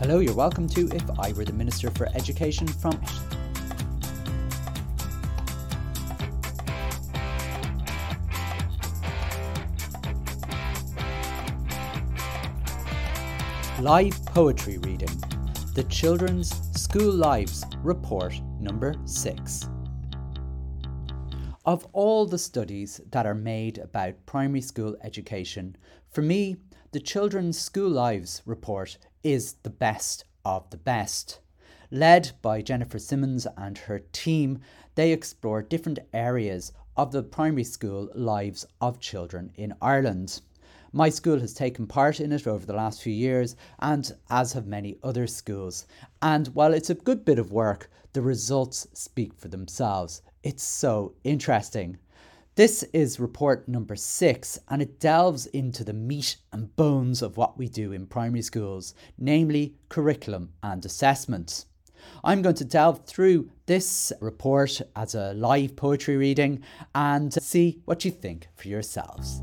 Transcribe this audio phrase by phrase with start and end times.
[0.00, 2.98] Hello, you're welcome to If I Were the Minister for Education from
[13.78, 15.10] Live poetry reading
[15.74, 16.48] The Children's
[16.80, 19.66] School Lives Report number 6.
[21.66, 25.76] Of all the studies that are made about primary school education,
[26.08, 26.56] for me,
[26.92, 31.40] the Children's School Lives Report is the best of the best.
[31.90, 34.60] Led by Jennifer Symonds and her team,
[34.94, 40.40] they explore different areas of the primary school lives of children in Ireland.
[40.92, 44.66] My school has taken part in it over the last few years, and as have
[44.66, 45.86] many other schools.
[46.20, 50.22] And while it's a good bit of work, the results speak for themselves.
[50.42, 51.98] It's so interesting.
[52.60, 57.56] This is report number six, and it delves into the meat and bones of what
[57.56, 61.64] we do in primary schools, namely curriculum and assessment.
[62.22, 66.62] I'm going to delve through this report as a live poetry reading
[66.94, 69.40] and see what you think for yourselves.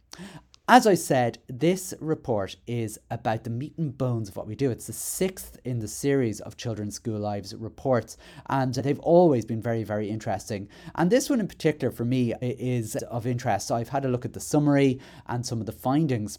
[0.67, 4.71] As I said, this report is about the meat and bones of what we do.
[4.71, 8.17] It's the sixth in the series of Children's School Lives reports,
[8.49, 10.71] and they've always been very, very interesting.
[10.95, 13.69] And this one in particular, for me, is of interest.
[13.69, 16.39] So I've had a look at the summary and some of the findings.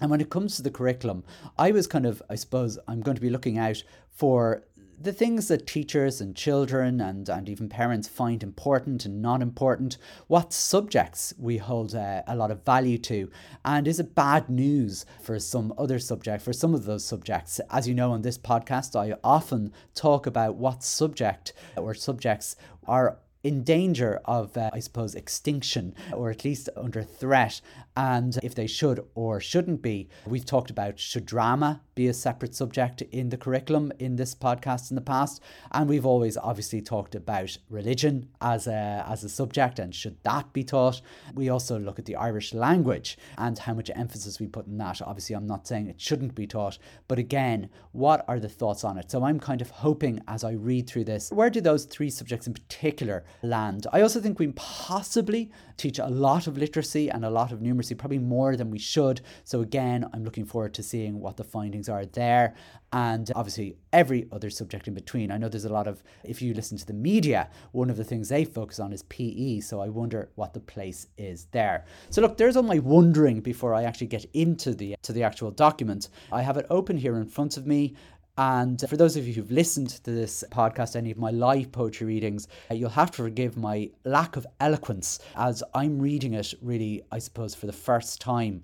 [0.00, 1.22] And when it comes to the curriculum,
[1.58, 4.64] I was kind of, I suppose, I'm going to be looking out for
[5.02, 9.98] the things that teachers and children and, and even parents find important and not important,
[10.28, 13.30] what subjects we hold uh, a lot of value to,
[13.64, 17.60] and is it bad news for some other subject, for some of those subjects?
[17.70, 23.18] As you know, on this podcast, I often talk about what subject or subjects are
[23.42, 27.60] in danger of, uh, I suppose, extinction or at least under threat,
[27.96, 30.08] and if they should or shouldn't be.
[30.26, 34.90] We've talked about should drama be a separate subject in the curriculum in this podcast
[34.90, 35.40] in the past,
[35.72, 40.52] and we've always obviously talked about religion as a as a subject and should that
[40.52, 41.00] be taught.
[41.34, 45.02] We also look at the Irish language and how much emphasis we put in that.
[45.02, 48.98] Obviously, I'm not saying it shouldn't be taught, but again, what are the thoughts on
[48.98, 49.10] it?
[49.10, 52.46] So I'm kind of hoping as I read through this, where do those three subjects
[52.46, 53.86] in particular land?
[53.92, 55.50] I also think we possibly
[55.82, 59.20] teach a lot of literacy and a lot of numeracy, probably more than we should.
[59.44, 62.54] So again, I'm looking forward to seeing what the findings are there
[62.92, 65.32] and obviously every other subject in between.
[65.32, 68.04] I know there's a lot of, if you listen to the media, one of the
[68.04, 69.60] things they focus on is PE.
[69.60, 71.84] So I wonder what the place is there.
[72.10, 75.50] So look, there's all my wondering before I actually get into the to the actual
[75.50, 76.10] document.
[76.30, 77.94] I have it open here in front of me.
[78.38, 82.06] And for those of you who've listened to this podcast, any of my live poetry
[82.06, 87.02] readings, uh, you'll have to forgive my lack of eloquence as I'm reading it really,
[87.12, 88.62] I suppose, for the first time.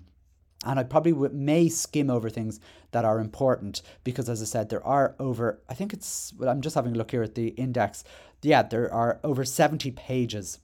[0.65, 2.59] And I probably may skim over things
[2.91, 6.61] that are important because, as I said, there are over, I think it's, well, I'm
[6.61, 8.03] just having a look here at the index.
[8.41, 10.59] Yeah, there are over 70 pages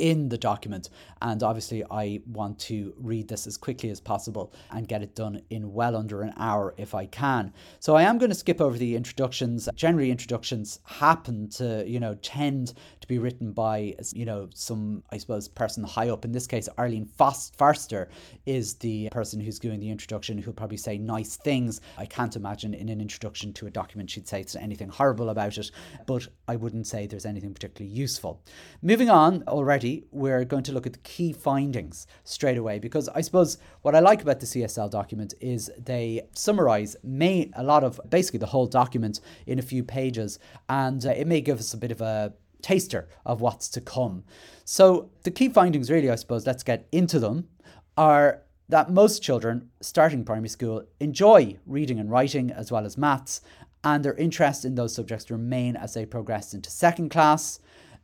[0.00, 0.88] in the document.
[1.22, 5.42] And obviously, I want to read this as quickly as possible and get it done
[5.50, 7.52] in well under an hour if I can.
[7.78, 9.68] So I am going to skip over the introductions.
[9.74, 15.18] Generally, introductions happen to, you know, tend to be written by, you know, some, I
[15.18, 16.24] suppose, person high up.
[16.24, 18.08] In this case, Arlene Forster
[18.46, 21.80] is the person who's doing the introduction who'll probably say nice things.
[21.98, 25.70] I can't imagine in an introduction to a document she'd say anything horrible about it,
[26.06, 28.42] but I wouldn't say there's anything particularly useful.
[28.80, 33.20] Moving on, already we're going to look at the key findings straight away because I
[33.20, 38.00] suppose what I like about the CSL document is they summarize may, a lot of
[38.08, 40.38] basically the whole document in a few pages,
[40.68, 42.32] and uh, it may give us a bit of a
[42.62, 44.24] taster of what's to come.
[44.64, 47.48] So, the key findings, really, I suppose, let's get into them,
[47.96, 53.40] are that most children starting primary school enjoy reading and writing as well as maths,
[53.82, 57.60] and their interest in those subjects remain as they progress into second class.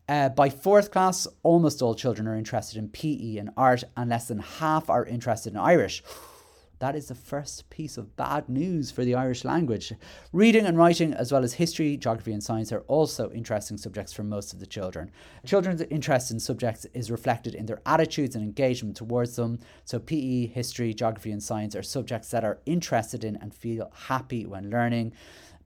[0.09, 4.29] Uh, by fourth class, almost all children are interested in PE and art, and less
[4.29, 6.03] than half are interested in Irish.
[6.79, 9.95] That is the first piece of bad news for the Irish language.
[10.33, 14.23] Reading and writing, as well as history, geography, and science, are also interesting subjects for
[14.23, 15.11] most of the children.
[15.47, 19.59] Children's interest in subjects is reflected in their attitudes and engagement towards them.
[19.87, 24.45] So, PE, history, geography, and science are subjects that are interested in and feel happy
[24.45, 25.15] when learning.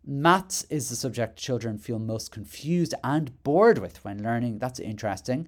[0.04, 4.58] Maths is the subject children feel most confused and bored with when learning.
[4.58, 5.46] That's interesting.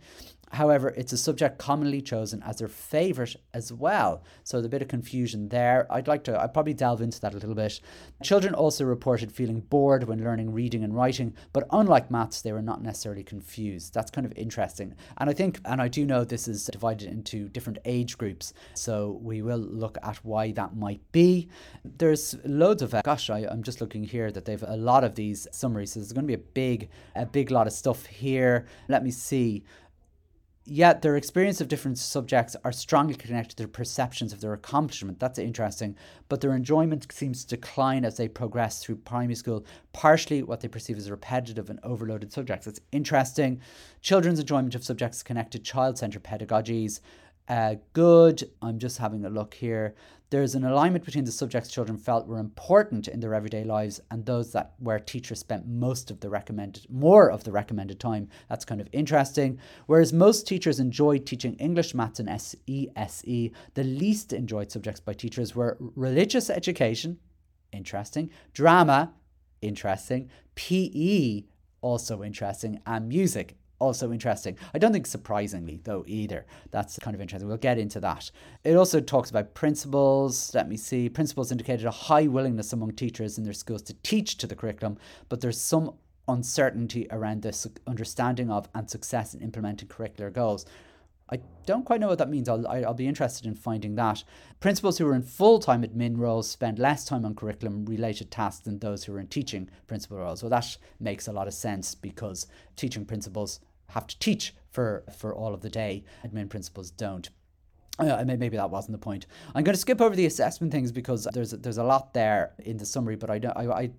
[0.52, 4.22] However, it's a subject commonly chosen as their favourite as well.
[4.44, 5.86] So there's a bit of confusion there.
[5.90, 7.80] I'd like to, I'd probably delve into that a little bit.
[8.22, 12.62] Children also reported feeling bored when learning reading and writing, but unlike maths, they were
[12.62, 13.94] not necessarily confused.
[13.94, 14.94] That's kind of interesting.
[15.18, 18.52] And I think, and I do know this is divided into different age groups.
[18.74, 21.48] So we will look at why that might be.
[21.84, 25.14] There's loads of, uh, gosh, I, I'm just looking here that they've a lot of
[25.14, 25.92] these summaries.
[25.92, 28.66] So there's going to be a big, a big lot of stuff here.
[28.88, 29.64] Let me see.
[30.64, 35.18] Yet their experience of different subjects are strongly connected to their perceptions of their accomplishment.
[35.18, 35.96] That's interesting.
[36.28, 40.68] But their enjoyment seems to decline as they progress through primary school, partially what they
[40.68, 42.66] perceive as repetitive and overloaded subjects.
[42.66, 43.60] That's interesting.
[44.02, 47.00] Children's enjoyment of subjects connected child centered pedagogies.
[47.48, 48.48] Uh, good.
[48.62, 49.96] I'm just having a look here.
[50.32, 54.24] There's an alignment between the subjects children felt were important in their everyday lives and
[54.24, 58.30] those that where teachers spent most of the recommended more of the recommended time.
[58.48, 59.58] That's kind of interesting.
[59.84, 65.54] Whereas most teachers enjoyed teaching English, maths, and SESE, the least enjoyed subjects by teachers
[65.54, 67.18] were religious education,
[67.70, 69.12] interesting, drama,
[69.60, 71.42] interesting, PE,
[71.82, 74.56] also interesting, and music, also interesting.
[74.72, 76.46] I don't think surprisingly, though, either.
[76.70, 77.48] That's kind of interesting.
[77.48, 78.30] We'll get into that.
[78.64, 80.54] It also talks about principals.
[80.54, 81.08] Let me see.
[81.08, 84.98] Principals indicated a high willingness among teachers in their schools to teach to the curriculum,
[85.28, 85.94] but there's some
[86.28, 90.64] uncertainty around the understanding of and success in implementing curricular goals.
[91.32, 92.46] I don't quite know what that means.
[92.46, 94.22] I'll, I'll be interested in finding that.
[94.60, 98.64] Principals who are in full time admin roles spend less time on curriculum related tasks
[98.64, 100.42] than those who are in teaching principal roles.
[100.42, 102.46] Well, that makes a lot of sense because
[102.76, 103.60] teaching principals
[103.92, 106.04] have to teach for for all of the day.
[106.24, 107.30] Admin principals don't.
[107.98, 109.26] Uh, maybe that wasn't the point.
[109.54, 112.78] I'm going to skip over the assessment things because there's there's a lot there in
[112.78, 113.90] the summary, but I don't I, I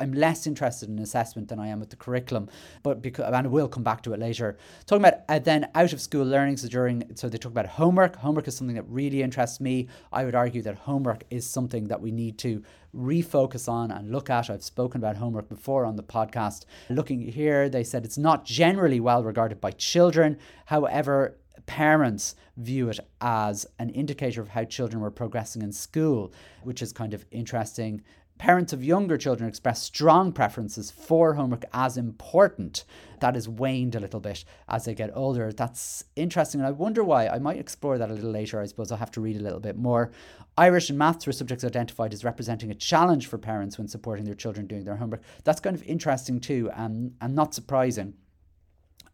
[0.00, 2.48] I'm less interested in assessment than I am with the curriculum,
[2.82, 4.56] but because and we'll come back to it later.
[4.86, 8.16] Talking about uh, then out of school learning, so during so they talk about homework.
[8.16, 9.88] Homework is something that really interests me.
[10.12, 12.62] I would argue that homework is something that we need to
[12.96, 14.50] refocus on and look at.
[14.50, 16.64] I've spoken about homework before on the podcast.
[16.88, 20.38] Looking here, they said it's not generally well regarded by children.
[20.66, 21.36] However,
[21.66, 26.32] parents view it as an indicator of how children were progressing in school,
[26.62, 28.02] which is kind of interesting.
[28.40, 32.86] Parents of younger children express strong preferences for homework as important.
[33.20, 35.52] That is waned a little bit as they get older.
[35.52, 37.28] That's interesting, and I wonder why.
[37.28, 38.58] I might explore that a little later.
[38.58, 40.10] I suppose I'll have to read a little bit more.
[40.56, 44.34] Irish and maths were subjects identified as representing a challenge for parents when supporting their
[44.34, 45.20] children doing their homework.
[45.44, 48.14] That's kind of interesting too, and, and not surprising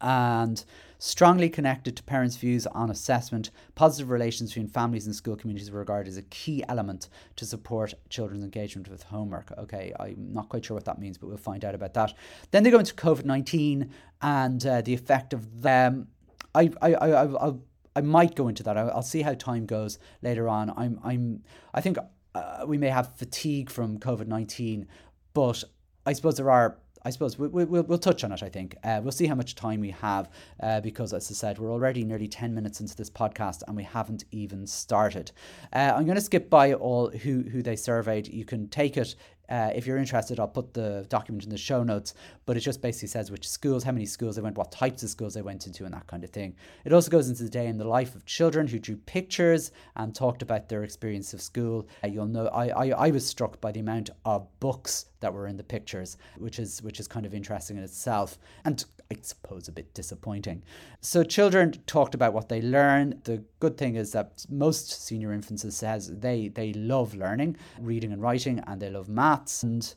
[0.01, 0.63] and
[0.99, 3.51] strongly connected to parents' views on assessment.
[3.75, 7.93] Positive relations between families and school communities were regarded as a key element to support
[8.09, 9.51] children's engagement with homework.
[9.57, 12.13] Okay, I'm not quite sure what that means, but we'll find out about that.
[12.51, 13.89] Then they go into COVID 19
[14.21, 16.07] and uh, the effect of them.
[16.55, 17.61] I, I, I, I'll,
[17.95, 18.77] I might go into that.
[18.77, 20.71] I'll see how time goes later on.
[20.75, 21.97] I'm, I'm, I think
[22.33, 24.87] uh, we may have fatigue from COVID 19,
[25.33, 25.63] but
[26.05, 28.75] I suppose there are I suppose we, we, we'll, we'll touch on it, I think.
[28.83, 30.29] Uh, we'll see how much time we have
[30.61, 33.83] uh, because, as I said, we're already nearly 10 minutes into this podcast and we
[33.83, 35.31] haven't even started.
[35.73, 38.27] Uh, I'm going to skip by all who, who they surveyed.
[38.27, 39.15] You can take it
[39.49, 42.13] uh, if you're interested, I'll put the document in the show notes,
[42.45, 45.09] but it just basically says which schools, how many schools they went, what types of
[45.09, 46.55] schools they went into, and that kind of thing.
[46.85, 50.13] It also goes into the day in the life of children who drew pictures and
[50.13, 51.87] talked about their experience of school.
[52.03, 55.47] Uh, you'll know I, I, I was struck by the amount of books that were
[55.47, 58.37] in the pictures, which is which is kind of interesting in itself.
[58.65, 60.63] And I suppose, a bit disappointing.
[60.99, 63.21] So children talked about what they learn.
[63.23, 68.21] The good thing is that most senior infants says they they love learning, reading and
[68.21, 69.63] writing, and they love maths.
[69.63, 69.93] And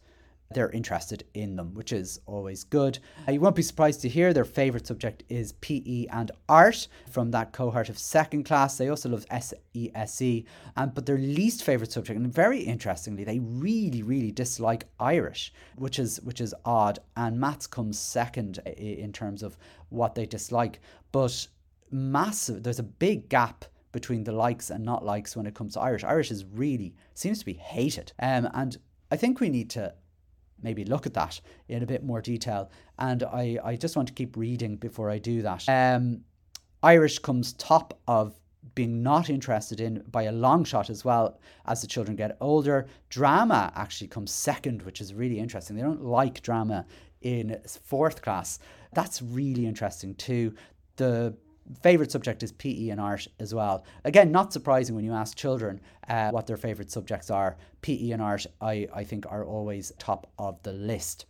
[0.53, 2.99] they're interested in them, which is always good.
[3.29, 7.31] Uh, you won't be surprised to hear their favourite subject is PE and art from
[7.31, 8.77] that cohort of second class.
[8.77, 10.45] They also love SESE,
[10.77, 16.01] um, but their least favourite subject, and very interestingly, they really, really dislike Irish, which
[16.01, 16.99] is which is odd.
[17.17, 19.57] And maths comes second in terms of
[19.91, 20.81] what they dislike,
[21.13, 21.47] but
[21.93, 22.65] massive.
[22.65, 26.03] There's a big gap between the likes and not likes when it comes to Irish.
[26.03, 28.77] Irish is really seems to be hated, um, and
[29.13, 29.95] I think we need to
[30.63, 32.71] maybe look at that in a bit more detail.
[32.99, 35.69] And I, I just want to keep reading before I do that.
[35.69, 36.23] Um,
[36.83, 38.35] Irish comes top of
[38.75, 42.87] being not interested in by a long shot as well as the children get older.
[43.09, 45.77] Drama actually comes second, which is really interesting.
[45.77, 46.87] They don't like drama
[47.23, 48.59] in fourth class.
[48.93, 50.55] That's really interesting too.
[50.97, 51.35] The
[51.83, 53.85] favorite subject is PE and art as well.
[54.05, 57.57] Again, not surprising when you ask children uh, what their favorite subjects are.
[57.83, 61.27] PE and art, I, I think, are always top of the list.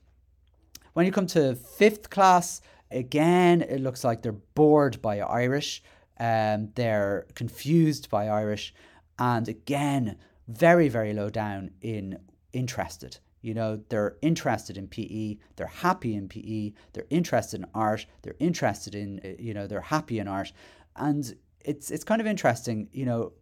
[0.95, 5.83] When you come to fifth class, again, it looks like they're bored by Irish.
[6.19, 8.75] Um, they're confused by Irish,
[9.19, 10.17] and again,
[10.49, 12.19] very, very low down in
[12.53, 13.19] interested.
[13.43, 18.37] You know, they're interested in PE, they're happy in PE, they're interested in art, they're
[18.39, 20.53] interested in, uh, you know, they're happy in art.
[20.97, 23.33] And it's it's kind of interesting, you know,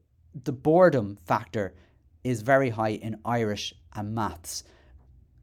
[0.44, 1.74] the boredom factor
[2.24, 4.64] is very high in Irish and maths.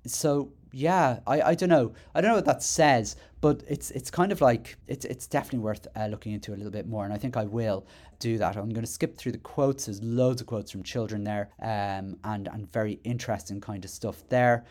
[0.05, 1.93] So yeah, I, I don't know.
[2.13, 5.59] I don't know what that says, but it's it's kind of like it's it's definitely
[5.59, 7.87] worth uh, looking into a little bit more, and I think I will
[8.19, 8.57] do that.
[8.57, 9.85] I'm going to skip through the quotes.
[9.85, 14.27] There's loads of quotes from children there, um, and and very interesting kind of stuff
[14.27, 14.65] there.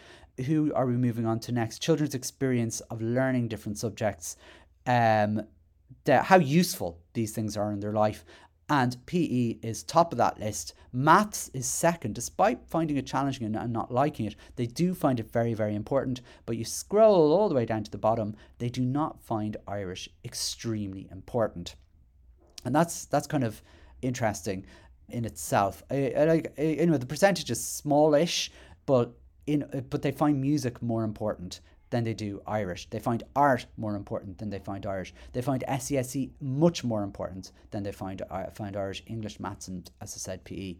[0.44, 1.78] Who are we moving on to next?
[1.78, 4.36] Children's experience of learning different subjects,
[4.86, 5.46] um,
[6.04, 8.26] the, how useful these things are in their life,
[8.68, 10.74] and PE is top of that list.
[10.92, 14.36] Maths is second, despite finding it challenging and not liking it.
[14.56, 16.22] They do find it very, very important.
[16.46, 20.08] But you scroll all the way down to the bottom, they do not find Irish
[20.24, 21.74] extremely important,
[22.64, 23.62] and that's that's kind of
[24.00, 24.64] interesting
[25.10, 25.82] in itself.
[25.90, 26.98] I, I like anyway.
[26.98, 28.50] The percentage is smallish,
[28.86, 29.12] but
[29.46, 31.60] in but they find music more important
[31.94, 32.90] than they do Irish.
[32.90, 35.14] They find art more important than they find Irish.
[35.32, 39.88] They find SESE much more important than they find uh, find Irish, English, maths, and
[40.00, 40.74] as I said, PE.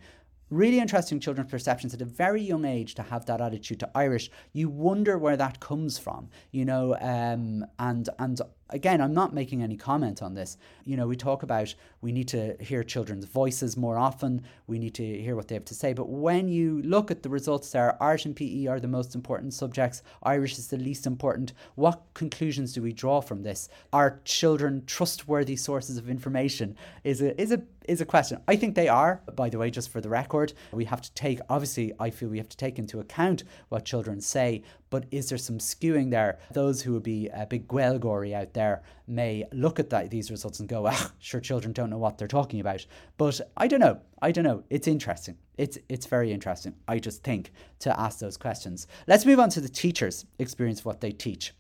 [0.51, 4.29] Really interesting children's perceptions at a very young age to have that attitude to Irish.
[4.53, 8.41] You wonder where that comes from, you know, um, and and
[8.75, 10.59] again, I'm not making any comment on this.
[10.85, 14.95] You know, we talk about we need to hear children's voices more often, we need
[14.97, 15.93] to hear what they have to say.
[15.93, 19.55] But when you look at the results there, art and PE are the most important
[19.55, 21.53] subjects, Irish is the least important.
[21.77, 23.69] What conclusions do we draw from this?
[23.93, 26.77] Are children trustworthy sources of information?
[27.05, 28.41] Is a, is a is a question.
[28.49, 30.53] I think they are, by the way, just for the record.
[30.73, 34.21] We have to take, obviously, I feel we have to take into account what children
[34.21, 34.63] say,
[34.95, 36.39] but is there some skewing there?
[36.53, 40.61] Those who would be a big Gaeilgeoirí out there may look at that, these results
[40.61, 42.87] and go, ah, sure, children don't know what they're talking about.
[43.17, 43.99] But I don't know.
[44.23, 44.63] I don't know.
[44.71, 45.37] It's interesting.
[45.59, 46.77] It's it's very interesting.
[46.87, 48.87] I just think to ask those questions.
[49.09, 51.53] Let's move on to the teachers' experience what they teach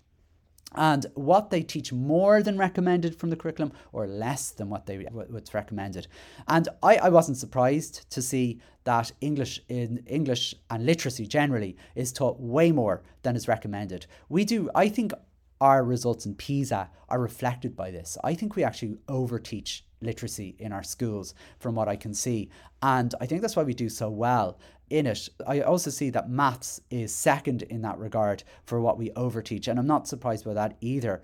[0.74, 5.06] and what they teach more than recommended from the curriculum or less than what they
[5.10, 6.06] what's recommended.
[6.48, 12.12] And I, I wasn't surprised to see that english in english and literacy generally is
[12.12, 14.06] taught way more than is recommended.
[14.28, 15.12] We do i think
[15.60, 18.18] our results in pisa are reflected by this.
[18.22, 22.48] I think we actually overteach literacy in our schools from what i can see
[22.82, 24.58] and i think that's why we do so well
[24.90, 25.28] in it.
[25.46, 29.78] I also see that maths is second in that regard for what we overteach, and
[29.78, 31.22] I'm not surprised by that either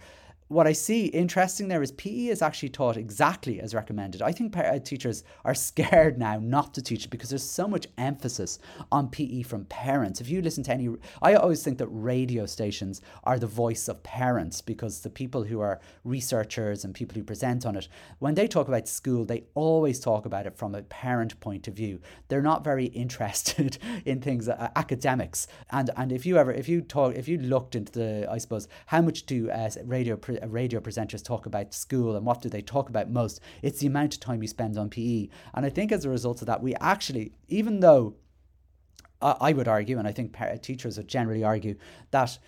[0.50, 4.20] what I see interesting there is PE is actually taught exactly as recommended.
[4.20, 7.86] I think uh, teachers are scared now not to teach it because there's so much
[7.96, 8.58] emphasis
[8.90, 10.20] on PE from parents.
[10.20, 10.88] If you listen to any,
[11.22, 15.60] I always think that radio stations are the voice of parents because the people who
[15.60, 17.86] are researchers and people who present on it,
[18.18, 21.74] when they talk about school, they always talk about it from a parent point of
[21.74, 22.00] view.
[22.26, 25.46] They're not very interested in things uh, academics.
[25.70, 28.66] And and if you ever if you talk if you looked into the I suppose
[28.86, 32.62] how much do uh, radio pre- radio presenters talk about school and what do they
[32.62, 35.28] talk about most, it's the amount of time you spend on PE.
[35.54, 38.14] And I think as a result of that, we actually, even though
[39.22, 41.76] I would argue, and I think teachers would generally argue,
[42.10, 42.38] that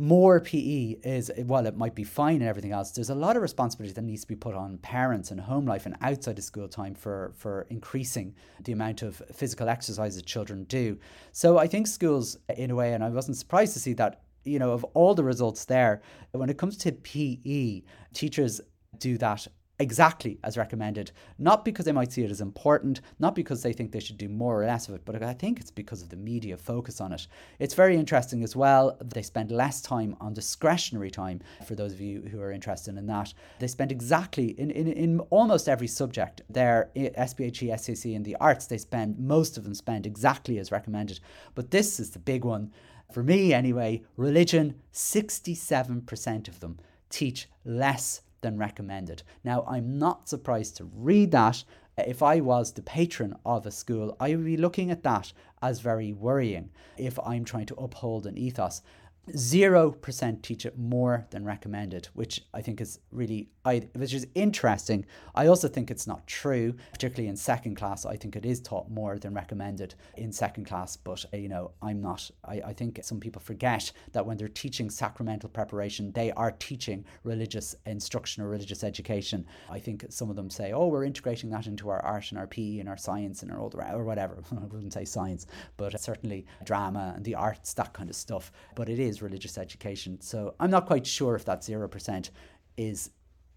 [0.00, 2.92] more PE is, well, it might be fine and everything else.
[2.92, 5.86] There's a lot of responsibility that needs to be put on parents and home life
[5.86, 10.64] and outside of school time for, for increasing the amount of physical exercise that children
[10.64, 10.98] do.
[11.32, 14.58] So I think schools, in a way, and I wasn't surprised to see that you
[14.58, 16.02] know, of all the results there,
[16.32, 18.60] when it comes to PE, teachers
[18.98, 19.46] do that
[19.80, 23.92] exactly as recommended, not because they might see it as important, not because they think
[23.92, 26.16] they should do more or less of it, but I think it's because of the
[26.16, 27.26] media focus on it.
[27.58, 28.96] It's very interesting as well.
[29.04, 33.06] They spend less time on discretionary time, for those of you who are interested in
[33.06, 33.32] that.
[33.60, 36.42] They spend exactly in, in, in almost every subject.
[36.50, 41.20] Their SPHE, SCC, and the arts, they spend, most of them spend exactly as recommended.
[41.54, 42.72] But this is the big one.
[43.12, 49.22] For me, anyway, religion, 67% of them teach less than recommended.
[49.42, 51.64] Now, I'm not surprised to read that.
[51.96, 55.80] If I was the patron of a school, I would be looking at that as
[55.80, 58.82] very worrying if I'm trying to uphold an ethos.
[59.30, 65.04] 0% teach it more than recommended, which I think is really, which is interesting.
[65.34, 68.04] I also think it's not true, particularly in second class.
[68.04, 71.72] I think it is taught more than recommended in second class, but uh, you know,
[71.82, 76.32] I'm not, I, I think some people forget that when they're teaching sacramental preparation, they
[76.32, 79.46] are teaching religious instruction or religious education.
[79.70, 82.46] I think some of them say, oh, we're integrating that into our art and our
[82.46, 84.42] PE and our science and our the, or whatever.
[84.52, 88.52] I wouldn't say science, but certainly drama and the arts, that kind of stuff.
[88.74, 90.20] But it is religious education.
[90.20, 92.30] So I'm not quite sure if that 0%
[92.76, 93.10] is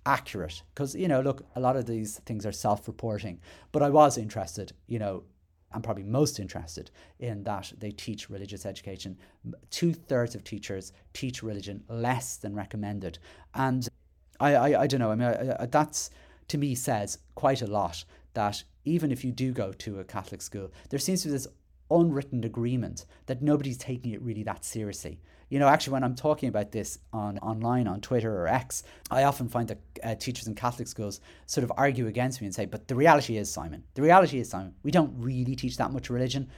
[0.05, 3.39] accurate because, you know, look, a lot of these things are self reporting.
[3.71, 5.23] But I was interested, you know,
[5.73, 9.17] I'm probably most interested in that they teach religious education.
[9.69, 13.19] Two thirds of teachers teach religion less than recommended.
[13.53, 13.87] And
[14.39, 16.09] I, I, I don't know, I mean, I, I, that's
[16.49, 18.03] to me says quite a lot
[18.33, 21.47] that even if you do go to a Catholic school, there seems to be this
[21.99, 25.19] unwritten agreement that nobody's taking it really that seriously.
[25.49, 29.23] You know, actually, when I'm talking about this on online on Twitter or X, I
[29.23, 32.65] often find that uh, teachers in Catholic schools sort of argue against me and say,
[32.65, 36.09] "But the reality is, Simon, the reality is, Simon, we don't really teach that much
[36.09, 36.49] religion,"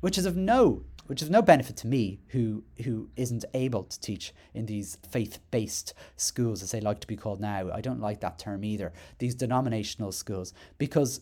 [0.00, 4.00] which is of no which is no benefit to me who who isn't able to
[4.00, 8.20] teach in these faith-based schools as they like to be called now i don't like
[8.20, 11.20] that term either these denominational schools because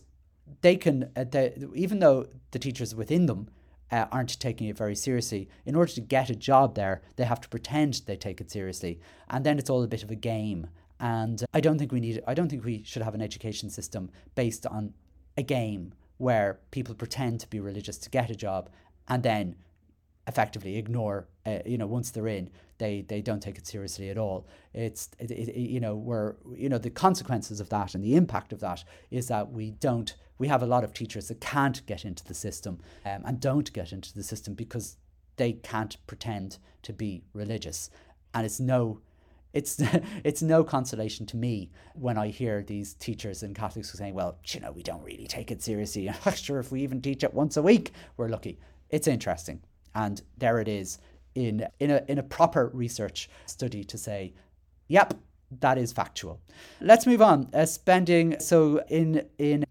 [0.61, 3.49] they can uh, they, even though the teachers within them
[3.91, 5.47] uh, aren't taking it very seriously.
[5.65, 8.99] In order to get a job there, they have to pretend they take it seriously,
[9.29, 10.67] and then it's all a bit of a game.
[10.99, 12.21] And I don't think we need.
[12.25, 14.93] I don't think we should have an education system based on
[15.37, 18.69] a game where people pretend to be religious to get a job,
[19.07, 19.55] and then
[20.27, 21.27] effectively ignore.
[21.45, 24.47] Uh, you know, once they're in, they they don't take it seriously at all.
[24.73, 28.53] It's it, it, you know where you know the consequences of that and the impact
[28.53, 32.03] of that is that we don't we have a lot of teachers that can't get
[32.03, 34.97] into the system um, and don't get into the system because
[35.37, 37.89] they can't pretend to be religious.
[38.33, 38.99] And it's no
[39.53, 39.81] it's
[40.25, 44.59] it's no consolation to me when I hear these teachers and Catholics saying, "Well, you
[44.59, 46.09] know, we don't really take it seriously.
[46.25, 49.61] I'm sure if we even teach it once a week, we're lucky." It's interesting,
[49.95, 50.99] and there it is
[51.35, 54.33] in in a in a proper research study to say,
[54.89, 55.13] "Yep,
[55.61, 56.41] that is factual."
[56.81, 57.47] Let's move on.
[57.53, 59.63] Uh, spending so in in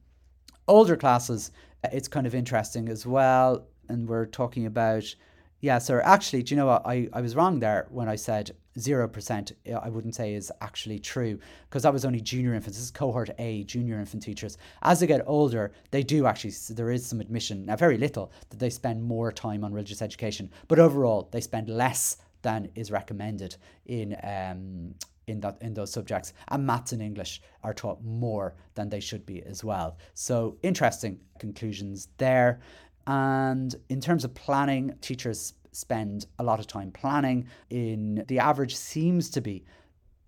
[0.68, 1.50] older classes,
[1.84, 3.66] it's kind of interesting as well.
[3.88, 5.14] And we're talking about,
[5.60, 6.82] yeah, so actually, do you know what?
[6.86, 9.52] I, I was wrong there when I said 0%.
[9.82, 12.78] I wouldn't say is actually true because that was only junior infants.
[12.78, 14.56] This is cohort A, junior infant teachers.
[14.82, 18.32] As they get older, they do actually, so there is some admission, now very little,
[18.50, 20.50] that they spend more time on religious education.
[20.68, 24.94] But overall, they spend less than is recommended in um,
[25.26, 29.24] in that in those subjects and maths and english are taught more than they should
[29.24, 29.96] be as well.
[30.14, 32.60] So interesting conclusions there.
[33.06, 37.46] And in terms of planning teachers spend a lot of time planning.
[37.70, 39.64] In the average seems to be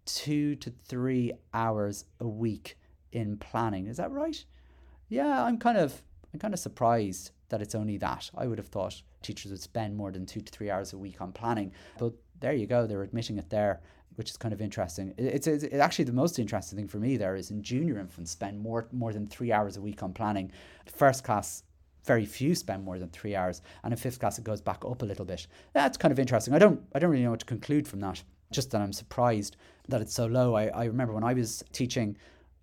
[0.06, 2.76] 2 to 3 hours a week
[3.12, 3.86] in planning.
[3.86, 4.42] Is that right?
[5.08, 6.02] Yeah i'm kind of
[6.32, 8.30] i'm kind of surprised that it's only that.
[8.36, 11.20] I would have thought teachers would spend more than 2 to 3 hours a week
[11.20, 13.80] on planning but there you go they're admitting it there
[14.16, 15.14] which is kind of interesting.
[15.16, 18.30] It's, it's, it's, actually the most interesting thing for me there is in junior infants
[18.30, 20.52] spend more more than three hours a week on planning.
[20.86, 21.62] First class,
[22.04, 25.02] very few spend more than three hours, and in fifth class it goes back up
[25.02, 25.46] a little bit.
[25.72, 26.54] That's kind of interesting.
[26.54, 28.22] I don't I don't really know what to conclude from that.
[28.52, 29.56] Just that I'm surprised
[29.88, 30.54] that it's so low.
[30.54, 32.16] I, I remember when I was teaching,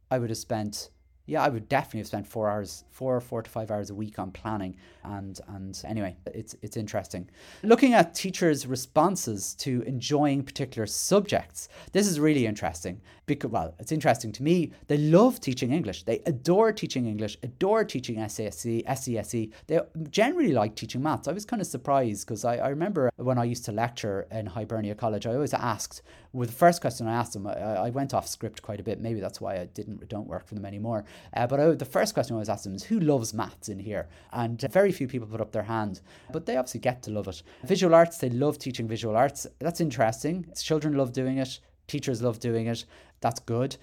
[0.10, 0.90] I would have spent
[1.26, 4.20] yeah, I would definitely have spent four hours, four, four to five hours a week
[4.20, 4.76] on planning.
[5.04, 7.30] And and anyway, it's it's interesting.
[7.64, 13.02] Looking at teachers' responses to enjoying particular subjects, this is really interesting.
[13.26, 14.72] Because well, it's interesting to me.
[14.88, 16.04] They love teaching English.
[16.04, 19.52] They adore teaching English, adore teaching SASC, SESE.
[19.68, 19.80] They
[20.10, 21.28] generally like teaching maths.
[21.28, 24.48] I was kind of surprised because I, I remember when I used to lecture in
[24.48, 26.02] Hibernia College, I always asked,
[26.34, 29.02] with the first question I asked them, I, I went off script quite a bit.
[29.02, 31.06] Maybe that's why I didn't don't work for them anymore.
[31.36, 33.80] Uh, but I, the first question I always asked them is, who loves maths in
[33.80, 34.08] here?
[34.32, 37.44] And very few people put up their hand, but they obviously get to love it.
[37.64, 39.48] Visual arts, they love teaching visual arts.
[39.60, 40.46] That's interesting.
[40.56, 41.60] Children love doing it.
[41.88, 42.86] Teachers love doing it.
[43.20, 43.78] That's good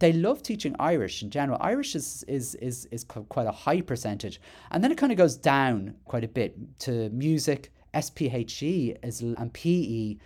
[0.00, 1.58] they love teaching Irish in general.
[1.60, 5.36] Irish is is is is quite a high percentage, and then it kind of goes
[5.36, 10.16] down quite a bit to music, SPHE is and PE,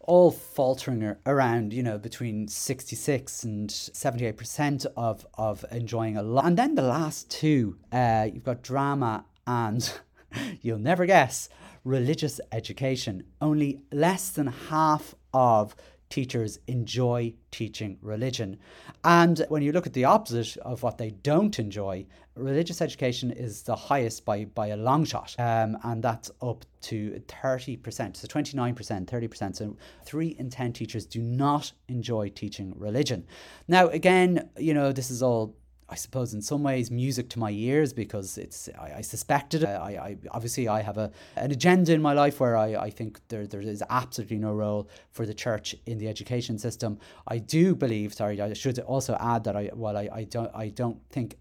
[0.00, 6.16] all faltering around you know between sixty six and seventy eight percent of of enjoying
[6.16, 6.46] a lot.
[6.46, 9.92] And then the last two, uh, you've got drama and
[10.62, 11.48] you'll never guess
[11.84, 13.24] religious education.
[13.40, 15.76] Only less than half of
[16.10, 18.58] teachers enjoy teaching religion.
[19.04, 23.62] And when you look at the opposite of what they don't enjoy, religious education is
[23.62, 25.34] the highest by, by a long shot.
[25.38, 29.56] Um, and that's up to 30%, so 29%, 30%.
[29.56, 33.26] So three in 10 teachers do not enjoy teaching religion.
[33.68, 35.56] Now, again, you know, this is all
[35.88, 39.64] I suppose in some ways music to my ears because it's I, I suspected.
[39.64, 43.20] I, I obviously I have a an agenda in my life where I, I think
[43.28, 46.98] there there is absolutely no role for the church in the education system.
[47.28, 50.68] I do believe sorry I should also add that I while I, I don't I
[50.68, 51.36] don't think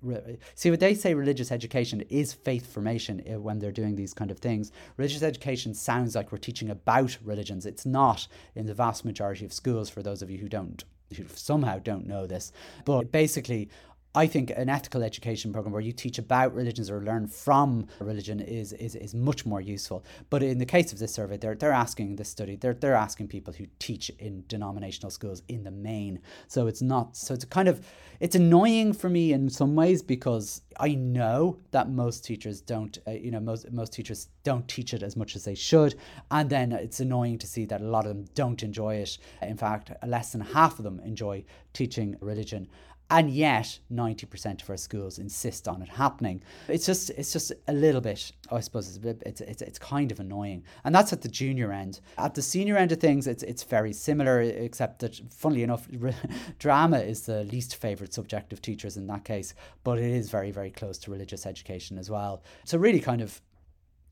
[0.54, 4.30] see what they say religious education is faith formation eh, when they're doing these kind
[4.30, 4.72] of things.
[4.98, 7.66] Religious education sounds like we're teaching about religions.
[7.66, 10.84] It's not in the vast majority of schools for those of you who don't
[11.16, 12.52] who somehow don't know this.
[12.84, 13.70] But basically
[14.16, 18.40] I think an ethical education program where you teach about religions or learn from religion
[18.40, 20.06] is, is, is much more useful.
[20.30, 23.28] But in the case of this survey, they're, they're asking this study, they're, they're asking
[23.28, 26.22] people who teach in denominational schools in the main.
[26.48, 27.86] So it's not, so it's kind of,
[28.22, 33.12] it's annoying for me in some ways because I know that most teachers don't, uh,
[33.12, 35.96] you know, most, most teachers don't teach it as much as they should.
[36.32, 39.18] And then it's annoying to see that a lot of them don't enjoy it.
[39.42, 42.70] In fact, less than half of them enjoy teaching religion
[43.10, 46.42] and yet 90% of our schools insist on it happening.
[46.68, 50.12] It's just it's just a little bit i suppose it's, bit, it's, it's, it's kind
[50.12, 50.64] of annoying.
[50.84, 52.02] And that's at the junior end.
[52.18, 55.88] At the senior end of things it's, it's very similar except that funnily enough
[56.60, 60.52] drama is the least favorite subject of teachers in that case but it is very
[60.52, 62.44] very close to religious education as well.
[62.64, 63.42] So really kind of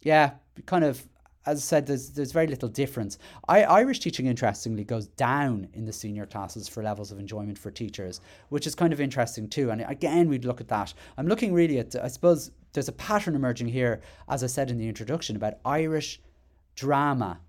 [0.01, 0.32] yeah
[0.65, 1.08] kind of
[1.45, 3.17] as I said, there's there's very little difference.
[3.47, 7.71] I, Irish teaching, interestingly, goes down in the senior classes for levels of enjoyment for
[7.71, 9.69] teachers, which is kind of interesting too.
[9.71, 10.93] And again, we'd look at that.
[11.17, 14.77] I'm looking really at, I suppose, there's a pattern emerging here, as I said in
[14.77, 16.21] the introduction, about Irish
[16.75, 17.39] drama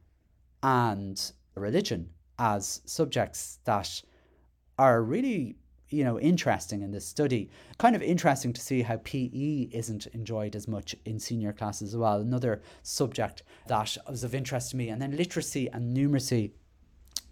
[0.62, 4.02] and religion as subjects that
[4.78, 5.56] are really
[5.94, 7.50] you know interesting in this study.
[7.78, 11.96] Kind of interesting to see how PE isn't enjoyed as much in senior classes as
[11.96, 12.20] well.
[12.20, 16.52] Another subject that was of interest to me and then literacy and numeracy.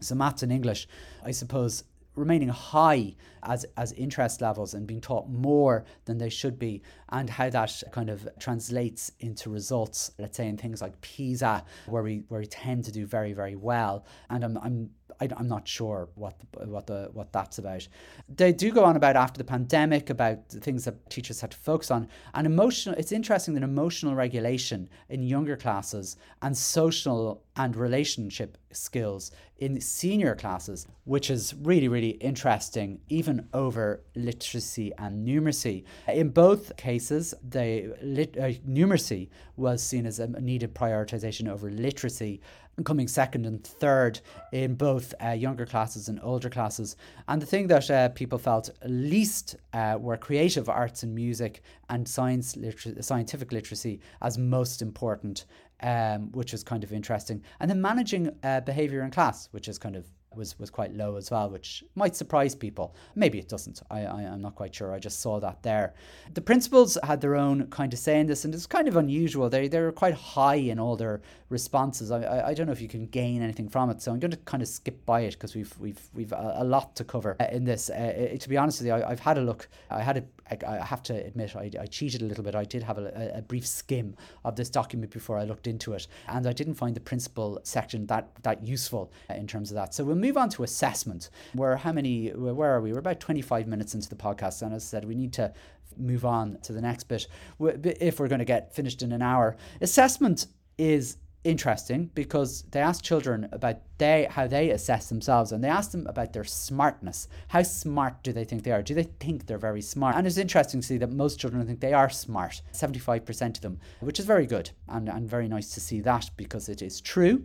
[0.01, 0.89] So maths and English
[1.25, 6.59] I suppose remaining high as as interest levels and being taught more than they should
[6.59, 11.65] be and how that kind of translates into results let's say in things like PISA
[11.87, 14.05] where we where we tend to do very very well.
[14.29, 14.91] And I'm, I'm
[15.23, 17.87] I, am not sure what the, what the what that's about.
[18.29, 21.91] They do go on about after the pandemic about things that teachers had to focus
[21.91, 22.95] on and emotional.
[22.99, 30.35] It's interesting that emotional regulation in younger classes and social and relationship skills in senior
[30.35, 35.85] classes, which is really really interesting, even over literacy and numeracy.
[36.09, 42.41] In both cases, the lit, uh, numeracy was seen as a needed prioritization over literacy
[42.85, 44.21] coming second and third
[44.53, 46.97] in both uh, younger classes and older classes.
[47.29, 52.09] And the thing that uh, people felt least uh, were creative arts and music and
[52.09, 55.45] science liter- scientific literacy as most important,
[55.83, 57.43] um, which was kind of interesting.
[57.61, 61.17] And then managing uh, behavior in class, which is kind of was was quite low
[61.17, 62.95] as well, which might surprise people.
[63.15, 63.83] Maybe it doesn't.
[63.91, 64.93] I, I am not quite sure.
[64.93, 65.95] I just saw that there.
[66.35, 69.49] The principals had their own kind of say in this, and it's kind of unusual.
[69.49, 72.11] They they were quite high in all their responses.
[72.11, 74.31] I, I, I don't know if you can gain anything from it, so I'm going
[74.33, 77.37] to kind of skip by it because we've we've we've a, a, lot to cover
[77.39, 77.91] uh, in this.
[77.91, 79.69] Uh, to be honest with you, I, have had a look.
[79.91, 82.55] I had a I, I have to admit I, I cheated a little bit.
[82.55, 86.07] I did have a, a brief skim of this document before I looked into it,
[86.29, 89.95] and I didn't find the principal section that that useful uh, in terms of that.
[89.95, 91.29] So we'll move on to assessment.
[91.53, 92.29] Where how many?
[92.29, 92.93] Where are we?
[92.93, 95.53] We're about 25 minutes into the podcast, and as I said, we need to
[95.99, 97.27] move on to the next bit
[97.61, 99.57] if we're going to get finished in an hour.
[99.83, 100.47] Assessment
[100.79, 105.91] is interesting because they ask children about they how they assess themselves and they ask
[105.91, 107.29] them about their smartness.
[107.49, 108.83] How smart do they think they are?
[108.83, 110.17] Do they think they're very smart?
[110.17, 113.81] And it's interesting to see that most children think they are smart, 75% of them,
[114.01, 117.45] which is very good and, and very nice to see that because it is true.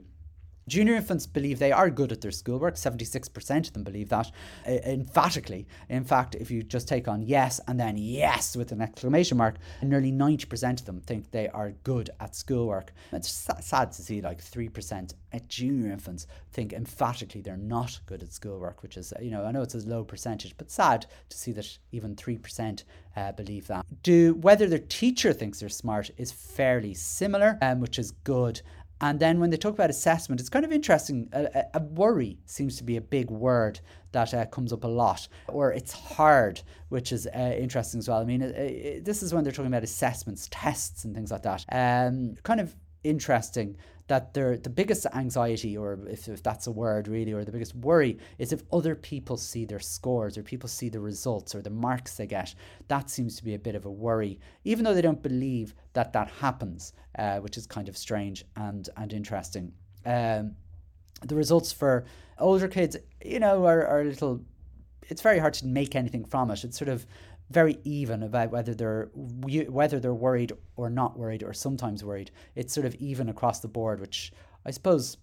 [0.68, 2.76] Junior infants believe they are good at their schoolwork.
[2.76, 4.32] 76% of them believe that
[4.68, 5.68] uh, emphatically.
[5.90, 9.56] In fact, if you just take on yes and then yes with an exclamation mark,
[9.82, 12.94] nearly 90% of them think they are good at schoolwork.
[13.12, 18.34] It's sad to see like 3% at junior infants think emphatically they're not good at
[18.34, 21.52] schoolwork, which is, you know, I know it's a low percentage, but sad to see
[21.54, 22.84] that even 3%
[23.16, 23.86] uh, believe that.
[24.04, 28.62] Do whether their teacher thinks they're smart is fairly similar, um, which is good.
[29.00, 31.30] And then when they talk about assessment, it's kind of interesting.
[31.34, 33.80] A, a worry seems to be a big word
[34.12, 38.20] that uh, comes up a lot, or it's hard, which is uh, interesting as well.
[38.20, 41.44] I mean, it, it, this is when they're talking about assessments, tests, and things like
[41.44, 41.66] that.
[41.72, 43.78] Um, kind of interesting
[44.08, 47.76] that their the biggest anxiety, or if, if that's a word really, or the biggest
[47.76, 51.70] worry is if other people see their scores or people see the results or the
[51.70, 52.56] marks they get.
[52.88, 56.14] That seems to be a bit of a worry, even though they don't believe that
[56.14, 59.74] that happens, uh, which is kind of strange and and interesting.
[60.06, 60.56] Um,
[61.26, 62.06] the results for
[62.40, 64.42] older kids, you know, are, are a little.
[65.10, 66.64] It's very hard to make anything from it.
[66.64, 67.06] It's sort of
[67.50, 72.32] very even about whether they're whether they're worried or not worried or sometimes worried.
[72.56, 74.32] It's sort of even across the board, which
[74.66, 75.18] I suppose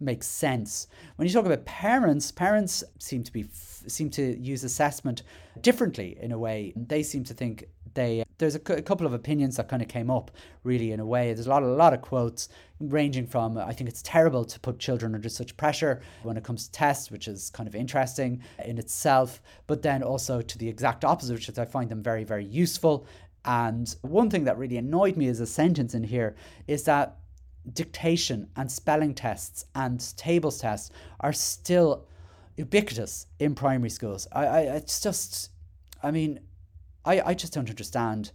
[0.00, 0.88] makes sense.
[1.16, 5.22] When you talk about parents, parents seem to be seem to use assessment
[5.60, 6.72] differently in a way.
[6.76, 10.30] They seem to think they there's a, couple of opinions that kind of came up
[10.62, 11.32] really in a way.
[11.32, 12.48] There's a lot, a lot of quotes
[12.80, 16.66] ranging from I think it's terrible to put children under such pressure when it comes
[16.66, 21.04] to tests, which is kind of interesting in itself, but then also to the exact
[21.04, 23.06] opposite, which is I find them very, very useful.
[23.44, 27.16] And one thing that really annoyed me as a sentence in here is that
[27.72, 32.06] dictation and spelling tests and tables tests are still
[32.56, 34.26] ubiquitous in primary schools.
[34.32, 35.50] I, I it's just,
[36.02, 36.40] I mean,
[37.06, 38.32] I, I just don't understand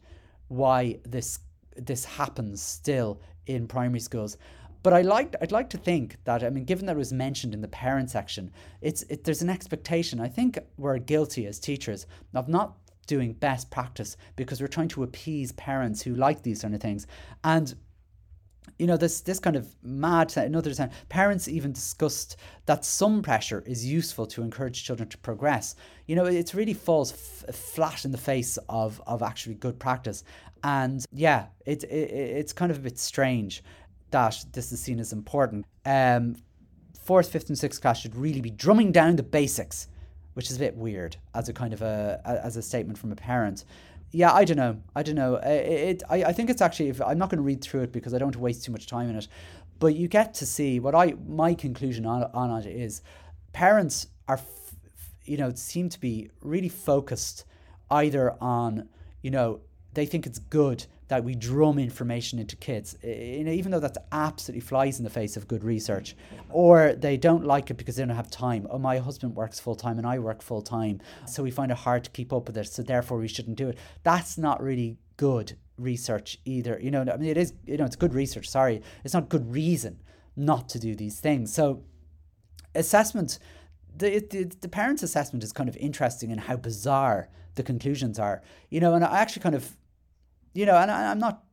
[0.48, 1.40] why this
[1.76, 4.38] this happens still in primary schools.
[4.84, 7.54] But I like I'd like to think that I mean, given that it was mentioned
[7.54, 10.20] in the parent section, it's it, there's an expectation.
[10.20, 15.04] I think we're guilty as teachers of not doing best practice because we're trying to
[15.04, 17.06] appease parents who like these sort of things,
[17.44, 17.76] and
[18.80, 23.64] you know this this kind of mad another time parents even discussed that some pressure
[23.66, 25.76] is useful to encourage children to progress.
[26.08, 30.24] You know it really falls f- flat in the face of of actually good practice.
[30.64, 33.64] And yeah it, it it's kind of a bit strange
[34.12, 35.66] that this is seen as important.
[35.86, 36.36] Um
[37.00, 39.88] fourth fifth and sixth class should really be drumming down the basics
[40.34, 43.16] which is a bit weird as a kind of a as a statement from a
[43.16, 43.66] parent
[44.12, 44.82] yeah, I don't know.
[44.96, 45.36] I don't know.
[45.36, 46.90] It, it I, I think it's actually.
[46.90, 48.72] If, I'm not going to read through it because I don't want to waste too
[48.72, 49.28] much time in it.
[49.80, 53.02] But you get to see what I my conclusion on on it is,
[53.54, 54.40] parents are,
[55.24, 57.46] you know, seem to be really focused
[57.90, 58.90] either on
[59.22, 59.62] you know
[59.94, 64.98] they think it's good that we drum information into kids, even though that absolutely flies
[64.98, 66.16] in the face of good research,
[66.50, 68.66] or they don't like it because they don't have time.
[68.70, 71.80] Oh, my husband works full time and I work full time, so we find it
[71.80, 73.78] hard to keep up with it, so therefore we shouldn't do it.
[74.04, 76.80] That's not really good research either.
[76.82, 78.82] You know, I mean, it is, you know, it's good research, sorry.
[79.04, 80.02] It's not good reason
[80.38, 81.54] not to do these things.
[81.54, 81.84] So,
[82.74, 83.38] assessment.
[83.94, 88.42] The, the, the parents' assessment is kind of interesting in how bizarre the conclusions are.
[88.70, 89.76] You know, and I actually kind of
[90.54, 91.44] you know, and I, am not,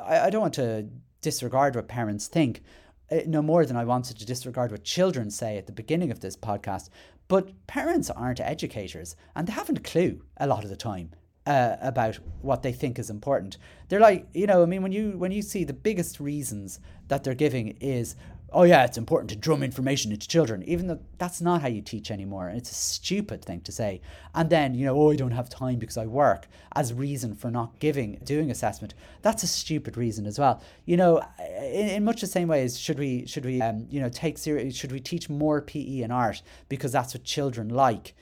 [0.00, 0.88] I, I don't want to
[1.20, 2.62] disregard what parents think,
[3.10, 6.20] uh, no more than I wanted to disregard what children say at the beginning of
[6.20, 6.88] this podcast.
[7.28, 11.10] But parents aren't educators and they haven't a clue a lot of the time.
[11.44, 13.58] Uh, about what they think is important.
[13.88, 16.78] They're like, you know, I mean, when you when you see the biggest reasons
[17.08, 18.14] that they're giving is,
[18.52, 21.82] oh yeah, it's important to drum information into children, even though that's not how you
[21.82, 22.48] teach anymore.
[22.48, 24.00] And it's a stupid thing to say.
[24.34, 27.50] And then, you know, oh, I don't have time because I work as reason for
[27.50, 28.94] not giving, doing assessment.
[29.22, 30.62] That's a stupid reason as well.
[30.84, 34.00] You know, in, in much the same way as should we, should we, um, you
[34.00, 38.14] know, take serious, should we teach more PE and art because that's what children like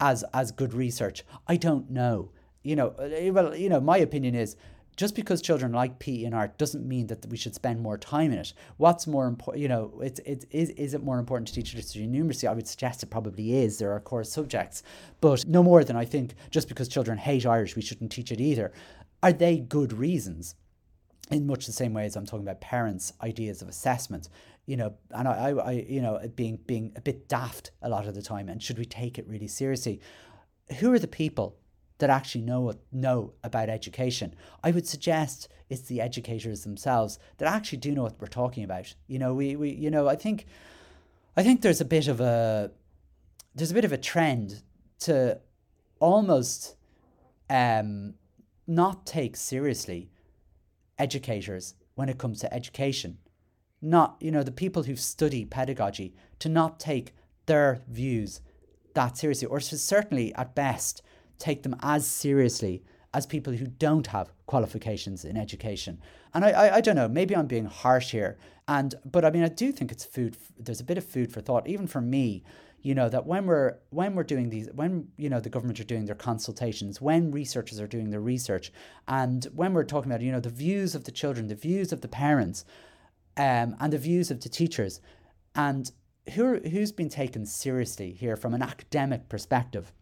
[0.00, 1.24] as, as good research?
[1.48, 2.30] I don't know.
[2.62, 4.56] You know, uh, well, you know, my opinion is
[4.96, 8.32] just because children like PE and art doesn't mean that we should spend more time
[8.32, 8.52] in it.
[8.76, 12.04] What's more important, you know, it's, it, is, is it more important to teach history
[12.04, 12.48] and numeracy?
[12.48, 13.78] I would suggest it probably is.
[13.78, 14.82] There are core subjects,
[15.20, 18.40] but no more than I think just because children hate Irish, we shouldn't teach it
[18.40, 18.72] either.
[19.22, 20.54] Are they good reasons?
[21.30, 24.28] In much the same way as I'm talking about parents' ideas of assessment,
[24.66, 28.06] you know, and I, I, I you know, being being a bit daft a lot
[28.06, 30.00] of the time, and should we take it really seriously?
[30.80, 31.56] Who are the people
[32.02, 34.34] that actually know know about education.
[34.64, 38.92] I would suggest it's the educators themselves that actually do know what we're talking about.
[39.06, 40.46] You know, we, we you know, I think
[41.36, 42.72] I think there's a bit of a
[43.54, 44.64] there's a bit of a trend
[45.02, 45.38] to
[46.00, 46.74] almost
[47.48, 48.14] um,
[48.66, 50.10] not take seriously
[50.98, 53.18] educators when it comes to education
[53.84, 57.12] not, you know, the people who study pedagogy to not take
[57.46, 58.40] their views
[58.94, 61.02] that seriously, or certainly at best
[61.42, 66.00] take them as seriously as people who don't have qualifications in education.
[66.32, 68.38] And I, I, I, don't know, maybe I'm being harsh here.
[68.68, 70.36] And but I mean, I do think it's food.
[70.58, 72.44] There's a bit of food for thought, even for me.
[72.84, 75.84] You know that when we're when we're doing these, when you know the government are
[75.84, 78.72] doing their consultations, when researchers are doing their research,
[79.06, 82.00] and when we're talking about you know the views of the children, the views of
[82.00, 82.64] the parents,
[83.36, 85.00] um, and the views of the teachers,
[85.54, 85.92] and
[86.34, 89.92] who who's been taken seriously here from an academic perspective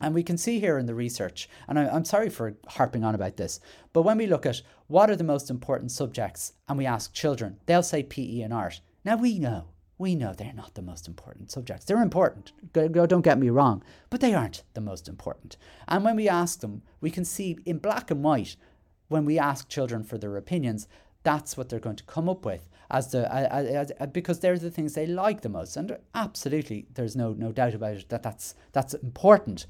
[0.00, 3.14] and we can see here in the research, and I, am sorry for harping on
[3.14, 3.60] about this,
[3.92, 7.58] but when we look at what are the most important subjects and we ask children,
[7.66, 8.80] they'll say PE and art.
[9.04, 11.86] Now we know, we know they're not the most important subjects.
[11.86, 15.56] They're important, don't get me wrong, but they aren't the most important.
[15.88, 18.56] And when we ask them, we can see in black and white,
[19.08, 20.88] when we ask children for their opinions,
[21.22, 24.70] that's what they're going to come up with as the as, as, because they're the
[24.70, 28.54] things they like the most and absolutely there's no no doubt about it that that's
[28.72, 29.66] that's important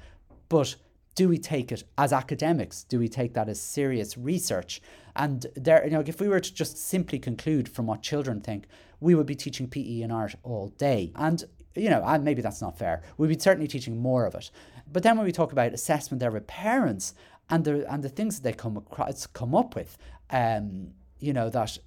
[0.48, 0.76] but
[1.14, 2.84] do we take it as academics?
[2.84, 4.82] Do we take that as serious research?
[5.16, 8.66] And there, you know, if we were to just simply conclude from what children think,
[9.00, 11.12] we would be teaching PE and art all day.
[11.16, 11.42] And
[11.74, 13.02] you know, and maybe that's not fair.
[13.16, 14.50] We'd be certainly teaching more of it.
[14.90, 17.14] But then when we talk about assessment there with parents
[17.50, 19.96] and the and the things that they come across come up with,
[20.30, 21.78] um, you know, that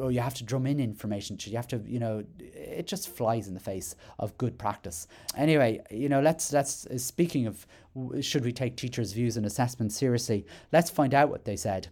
[0.00, 3.48] or you have to drum in information you have to you know it just flies
[3.48, 7.66] in the face of good practice anyway you know let's let's uh, speaking of
[8.20, 11.88] should we take teachers views and assessment seriously let's find out what they said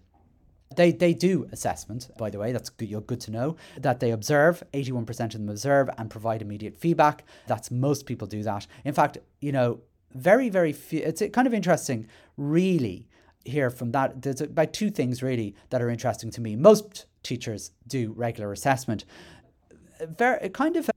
[0.76, 3.56] they, they do assessment, by the way, that's good, you're good to know.
[3.78, 7.24] That they observe, 81% of them observe and provide immediate feedback.
[7.48, 8.66] That's most people do that.
[8.84, 9.80] In fact, you know,
[10.14, 12.06] very, very few, it's kind of interesting,
[12.36, 13.08] really,
[13.44, 14.22] here from that.
[14.22, 16.56] There's about two things really that are interesting to me.
[16.56, 19.04] Most teachers do regular assessment.
[20.00, 20.90] Very kind of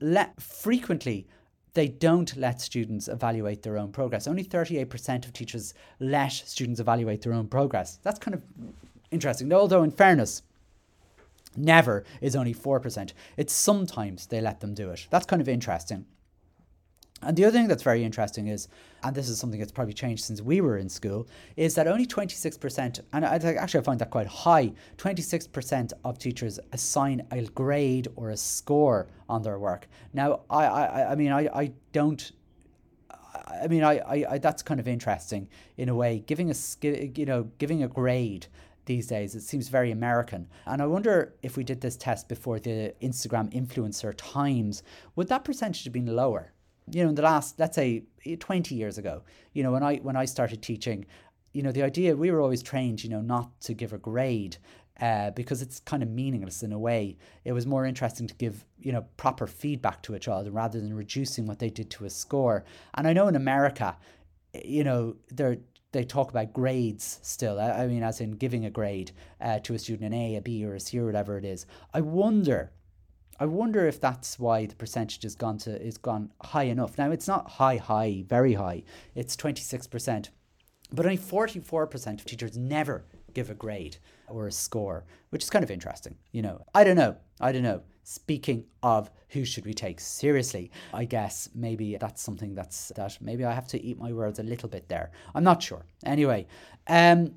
[0.00, 1.26] let frequently
[1.74, 4.26] they don't let students evaluate their own progress.
[4.26, 7.98] Only 38% of teachers let students evaluate their own progress.
[8.02, 8.42] That's kind of
[9.10, 9.52] interesting.
[9.52, 10.42] Although, in fairness,
[11.54, 13.12] never is only 4%.
[13.36, 15.06] It's sometimes they let them do it.
[15.10, 16.06] That's kind of interesting.
[17.22, 18.68] And the other thing that's very interesting is,
[19.02, 21.26] and this is something that's probably changed since we were in school,
[21.56, 26.60] is that only 26%, and I actually I find that quite high, 26% of teachers
[26.72, 29.88] assign a grade or a score on their work.
[30.12, 32.32] Now, I, I, I mean, I, I don't
[33.62, 36.22] I mean, I, I, I, that's kind of interesting in a way.
[36.26, 36.54] Giving a,
[37.14, 38.46] you know, giving a grade
[38.86, 40.48] these days, it seems very American.
[40.64, 44.82] And I wonder if we did this test before the Instagram influencer times,
[45.16, 46.52] would that percentage have been lower?
[46.90, 48.02] You know in the last let's say
[48.38, 49.22] 20 years ago
[49.52, 51.04] you know when i when i started teaching
[51.52, 54.56] you know the idea we were always trained you know not to give a grade
[55.00, 57.18] uh, because it's kind of meaningless in a way.
[57.44, 60.94] It was more interesting to give you know proper feedback to a child rather than
[60.94, 62.64] reducing what they did to a score.
[62.94, 63.96] And I know in America,
[64.64, 65.58] you know, they
[65.92, 67.60] they talk about grades still.
[67.60, 70.40] I, I mean, as in giving a grade uh, to a student, an A, a
[70.40, 71.66] B, or a C, or whatever it is.
[71.92, 72.72] I wonder
[73.38, 76.98] I wonder if that's why the percentage has gone to is gone high enough.
[76.98, 78.82] Now it's not high, high, very high.
[79.14, 80.30] It's twenty six percent,
[80.92, 85.44] but only forty four percent of teachers never give a grade or a score, which
[85.44, 86.16] is kind of interesting.
[86.32, 87.16] You know, I don't know.
[87.40, 87.82] I don't know.
[88.02, 93.44] Speaking of who should we take seriously, I guess maybe that's something that's that maybe
[93.44, 95.10] I have to eat my words a little bit there.
[95.34, 95.84] I'm not sure.
[96.04, 96.46] Anyway,
[96.86, 97.34] um,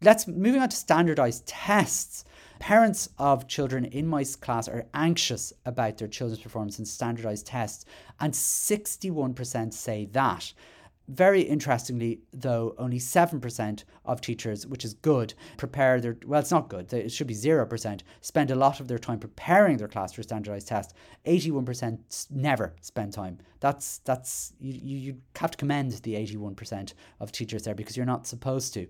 [0.00, 2.24] let's moving on to standardized tests.
[2.58, 7.84] Parents of children in my class are anxious about their children's performance in standardized tests,
[8.20, 10.52] and 61% say that.
[11.06, 16.70] Very interestingly, though, only 7% of teachers, which is good, prepare their, well, it's not
[16.70, 20.22] good, it should be 0%, spend a lot of their time preparing their class for
[20.22, 20.94] standardized tests.
[21.26, 23.38] 81% never spend time.
[23.60, 28.26] That's, that's you, you have to commend the 81% of teachers there because you're not
[28.26, 28.86] supposed to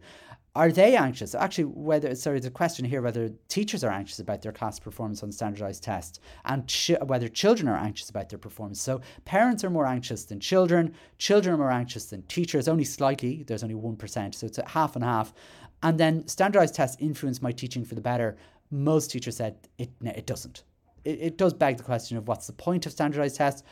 [0.57, 1.35] are they anxious?
[1.35, 5.33] Actually, whether sorry, the question here whether teachers are anxious about their class performance on
[5.33, 6.71] standardized tests, and
[7.07, 8.81] whether children are anxious about their performance.
[8.81, 10.95] So parents are more anxious than children.
[11.19, 12.69] Children are more anxious than teachers.
[12.69, 13.43] Only slightly.
[13.43, 15.35] There's only one percent, so it's half and half.
[15.83, 18.37] And then standardized tests influence my teaching for the better.
[18.71, 19.91] Most teachers said it.
[20.03, 20.63] It doesn't.
[21.05, 23.63] It, it does beg the question of what's the point of standardized tests?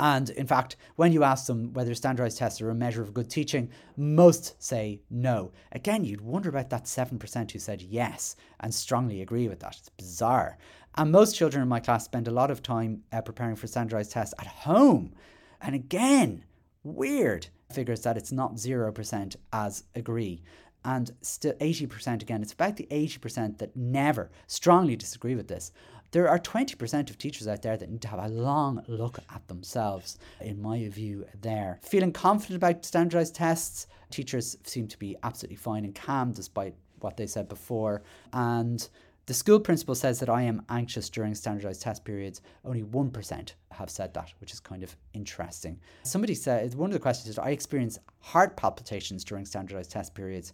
[0.00, 3.28] And in fact, when you ask them whether standardized tests are a measure of good
[3.28, 5.52] teaching, most say no.
[5.72, 9.76] Again, you'd wonder about that 7% who said yes and strongly agree with that.
[9.76, 10.56] It's bizarre.
[10.94, 14.12] And most children in my class spend a lot of time uh, preparing for standardized
[14.12, 15.12] tests at home.
[15.60, 16.44] And again,
[16.82, 20.42] weird figures that it's not 0% as agree.
[20.82, 25.72] And still 80% again, it's about the 80% that never strongly disagree with this
[26.12, 29.46] there are 20% of teachers out there that need to have a long look at
[29.48, 31.78] themselves, in my view, there.
[31.82, 37.16] Feeling confident about standardized tests, teachers seem to be absolutely fine and calm despite what
[37.16, 38.02] they said before.
[38.32, 38.88] And
[39.26, 42.40] the school principal says that I am anxious during standardized test periods.
[42.64, 45.78] Only 1% have said that, which is kind of interesting.
[46.02, 50.52] Somebody said, one of the questions is, I experience heart palpitations during standardized test periods.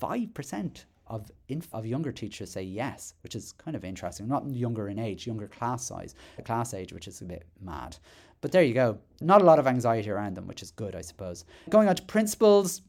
[0.00, 4.28] 5% of inf- of younger teachers say yes, which is kind of interesting.
[4.28, 7.96] Not younger in age, younger class size, class age, which is a bit mad.
[8.40, 8.98] But there you go.
[9.20, 11.44] Not a lot of anxiety around them, which is good, I suppose.
[11.70, 12.82] Going on to principals,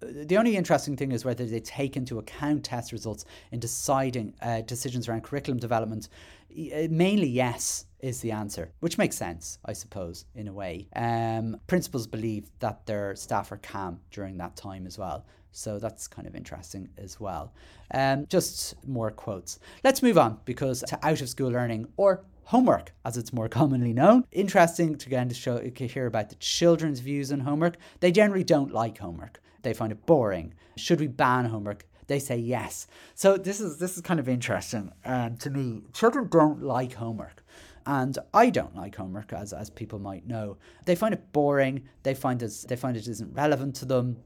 [0.00, 4.62] the only interesting thing is whether they take into account test results in deciding uh,
[4.62, 6.08] decisions around curriculum development.
[6.50, 10.88] Uh, mainly, yes, is the answer, which makes sense, I suppose, in a way.
[10.96, 15.26] Um, principals believe that their staff are calm during that time as well.
[15.52, 17.52] So that's kind of interesting as well.
[17.92, 19.58] Um, just more quotes.
[19.82, 23.92] Let's move on because to out of school learning or homework, as it's more commonly
[23.92, 24.24] known.
[24.32, 27.76] Interesting to again to show to hear about the children's views on homework.
[28.00, 29.40] They generally don't like homework.
[29.62, 30.54] They find it boring.
[30.76, 31.86] Should we ban homework?
[32.06, 32.86] They say yes.
[33.14, 35.82] So this is this is kind of interesting um, to me.
[35.92, 37.44] Children don't like homework.
[37.86, 40.58] And I don't like homework, as, as people might know.
[40.84, 41.88] They find it boring.
[42.02, 44.18] They find this, they find it isn't relevant to them.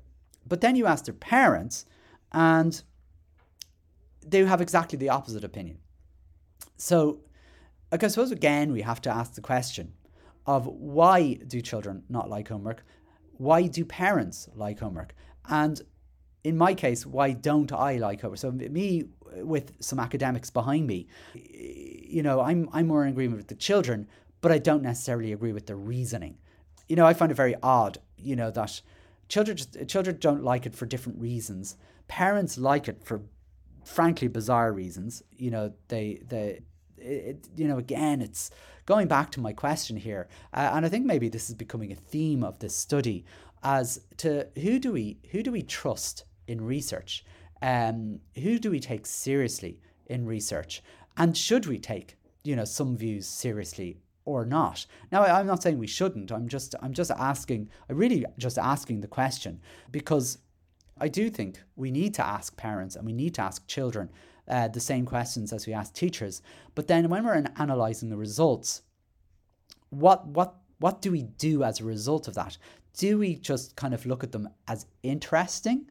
[0.47, 1.87] But then you ask their parents,
[2.33, 2.83] and
[4.25, 5.79] they have exactly the opposite opinion.
[6.77, 7.21] So,
[7.93, 9.93] I suppose again we have to ask the question
[10.47, 12.83] of why do children not like homework?
[13.39, 15.15] why do parents like homework?
[15.49, 15.81] And
[16.43, 18.39] in my case, why don't I like homework?
[18.39, 19.05] So me
[19.37, 24.09] with some academics behind me, you know, I'm I'm more in agreement with the children,
[24.41, 26.39] but I don't necessarily agree with the reasoning.
[26.89, 28.81] You know, I find it very odd, you know, that
[29.29, 31.77] children just, children don't like it for different reasons.
[32.09, 33.23] Parents like it for
[33.85, 35.23] frankly bizarre reasons.
[35.37, 36.61] You know, they they
[36.99, 38.51] it, you know, again, it's
[38.87, 41.97] going back to my question here, uh, and I think maybe this is becoming a
[41.97, 43.25] theme of this study
[43.63, 47.25] as to who do we who do we trust in research,
[47.63, 50.83] um, who do we take seriously in research,
[51.17, 54.87] and should we take you know some views seriously or not.
[55.13, 56.33] Now I'm not saying we shouldn't.
[56.33, 57.69] I'm just I'm just asking.
[57.89, 59.61] I really just asking the question
[59.91, 60.39] because
[60.99, 64.11] I do think we need to ask parents and we need to ask children
[64.49, 66.43] uh, the same questions as we ask teachers.
[66.75, 68.83] But then when we're analysing the results,
[69.91, 72.59] what what what do we do as a result of that?
[72.97, 75.91] Do we just kind of look at them as interesting?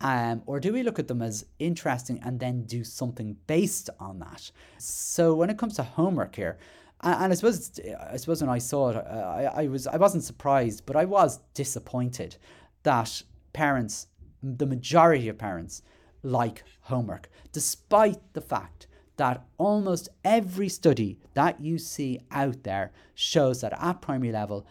[0.00, 4.18] Um, or do we look at them as interesting and then do something based on
[4.18, 4.50] that?
[4.76, 6.58] So when it comes to homework here,
[7.04, 7.78] and I suppose
[8.10, 11.40] I suppose when I saw it, I, I was I wasn't surprised, but I was
[11.52, 12.36] disappointed
[12.82, 14.08] that parents,
[14.42, 15.82] the majority of parents,
[16.22, 18.86] like homework, despite the fact
[19.16, 24.66] that almost every study that you see out there shows that at primary level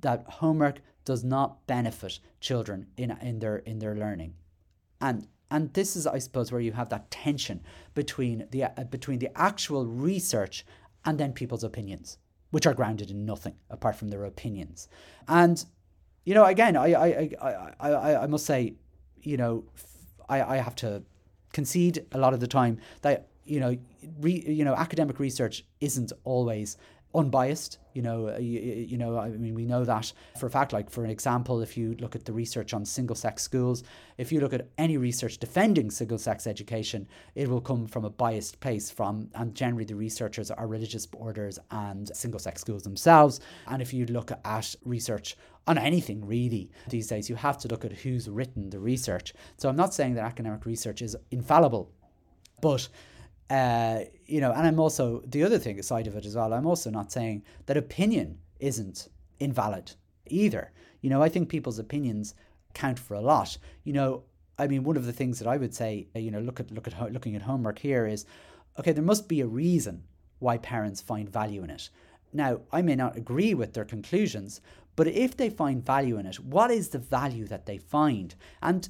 [0.00, 4.34] that homework does not benefit children in, in their in their learning.
[5.00, 7.60] And and this is i suppose where you have that tension
[7.94, 10.66] between the uh, between the actual research
[11.04, 12.18] and then people's opinions
[12.50, 14.88] which are grounded in nothing apart from their opinions.
[15.26, 15.64] And
[16.28, 18.74] you know again i i i i, I must say
[19.22, 19.64] you know
[20.28, 21.02] I, I have to
[21.54, 23.78] concede a lot of the time that you know
[24.20, 26.76] re, you know academic research isn't always
[27.14, 30.72] unbiased you know uh, you, you, know i mean we know that for a fact.
[30.72, 33.82] Like for an example if you look at the research on single sex schools
[34.18, 38.10] if you look at any research defending single sex education it will come from a
[38.10, 43.40] biased place from and generally the researchers are religious orders and single sex schools themselves.
[43.66, 45.36] And if you look at research
[45.66, 49.32] on anything really these days you have to look at who's written the research.
[49.56, 51.90] So i'm not saying that academic research is infallible
[52.60, 52.88] but
[53.50, 56.52] uh, you know, and I'm also the other thing side of it as well.
[56.52, 59.08] I'm also not saying that opinion isn't
[59.40, 59.92] invalid
[60.26, 60.72] either.
[61.00, 62.34] You know, I think people's opinions
[62.74, 63.56] count for a lot.
[63.84, 64.24] You know,
[64.58, 66.70] I mean, one of the things that I would say, uh, you know, look at
[66.70, 68.26] look at looking at homework here is,
[68.78, 70.04] okay, there must be a reason
[70.40, 71.90] why parents find value in it.
[72.32, 74.60] Now, I may not agree with their conclusions,
[74.96, 78.34] but if they find value in it, what is the value that they find?
[78.60, 78.88] And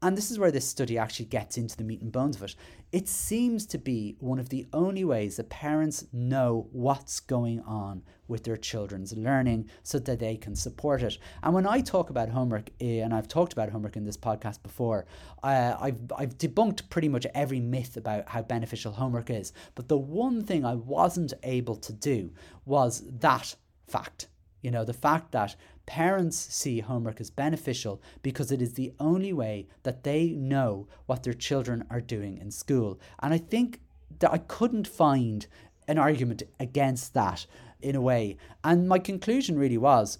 [0.00, 2.54] and this is where this study actually gets into the meat and bones of it.
[2.92, 8.02] It seems to be one of the only ways that parents know what's going on
[8.28, 11.18] with their children's learning so that they can support it.
[11.42, 14.62] And when I talk about homework, eh, and I've talked about homework in this podcast
[14.62, 15.06] before,
[15.42, 19.52] uh, I've, I've debunked pretty much every myth about how beneficial homework is.
[19.74, 22.30] But the one thing I wasn't able to do
[22.66, 23.56] was that
[23.88, 24.28] fact.
[24.62, 25.56] You know, the fact that
[25.88, 31.22] Parents see homework as beneficial because it is the only way that they know what
[31.22, 33.00] their children are doing in school.
[33.22, 33.80] And I think
[34.18, 35.46] that I couldn't find
[35.86, 37.46] an argument against that
[37.80, 38.36] in a way.
[38.62, 40.18] And my conclusion really was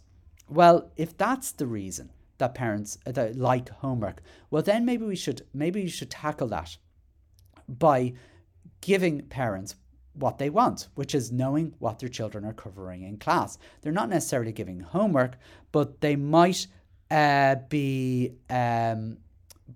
[0.48, 5.16] well, if that's the reason that parents uh, that like homework, well, then maybe we
[5.16, 6.78] should maybe we should tackle that
[7.68, 8.14] by
[8.80, 9.74] giving parents
[10.18, 13.58] what they want, which is knowing what their children are covering in class.
[13.82, 15.36] They're not necessarily giving homework,
[15.72, 16.66] but they might
[17.10, 19.18] uh, be, um,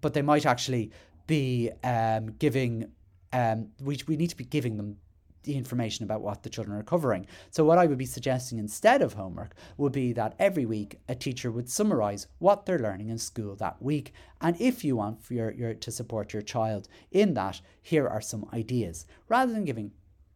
[0.01, 0.91] but they might actually
[1.27, 2.91] be um, giving.
[3.33, 4.99] Um, we, we need to be giving them
[5.45, 7.27] the information about what the children are covering.
[7.51, 11.15] So, what I would be suggesting instead of homework would be that every week a
[11.15, 14.13] teacher would summarize what they're learning in school that week.
[14.41, 18.21] And if you want for your, your, to support your child in that, here are
[18.21, 19.07] some ideas.
[19.29, 19.93] Rather than giving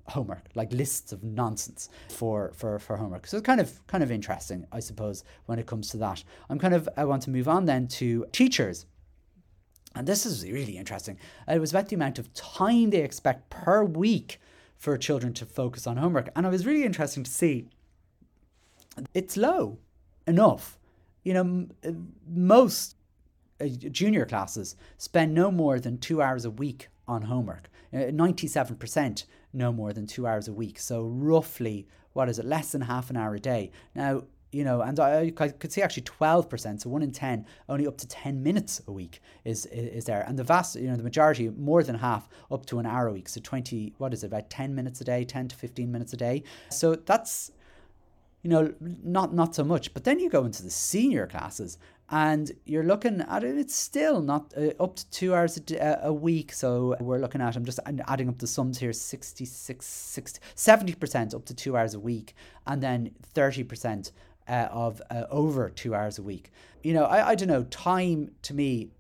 [0.09, 3.27] homework, like lists of nonsense for, for, for homework.
[3.27, 6.23] So it's kind of kind of interesting, I suppose, when it comes to that.
[6.49, 8.87] I'm kind of I want to move on then to teachers.
[9.95, 11.19] And this is really interesting.
[11.49, 14.41] It was about the amount of time they expect per week
[14.77, 16.29] for children to focus on homework.
[16.37, 17.69] And it was really interesting to see
[19.15, 19.79] it's low
[20.27, 20.79] enough.
[21.25, 21.67] You know,
[22.29, 22.97] most
[23.61, 27.71] uh, junior classes spend no more than two hours a week on homework.
[27.93, 29.27] 97% uh,
[29.57, 30.79] no more than two hours a week.
[30.79, 33.71] So, roughly, what is it, less than half an hour a day.
[33.95, 37.99] Now, you know, and I, could see actually 12%, so one in 10, only up
[37.99, 40.25] to 10 minutes a week is, is, is there.
[40.27, 43.13] And the vast, you know, the majority, more than half, up to an hour a
[43.13, 43.29] week.
[43.29, 46.17] So 20, what is it, about 10 minutes a day, 10 to 15 minutes a
[46.17, 46.43] day.
[46.71, 47.51] So that's,
[48.47, 48.73] you know,
[49.03, 49.93] not not so much.
[49.93, 51.79] But then you go into the senior classes,
[52.11, 53.59] and you're looking at it.
[53.59, 56.53] It's still not uh, up to two hours a, a, week.
[56.53, 57.57] So we're looking at.
[57.57, 61.95] I'm just adding up the sums here: 66, 60, 70 percent up to two hours
[61.95, 62.37] a week,
[62.69, 64.13] and then thirty percent
[64.47, 66.53] uh, of uh, over two hours a week.
[66.85, 67.65] You know, I, I don't know.
[67.65, 68.91] Time to me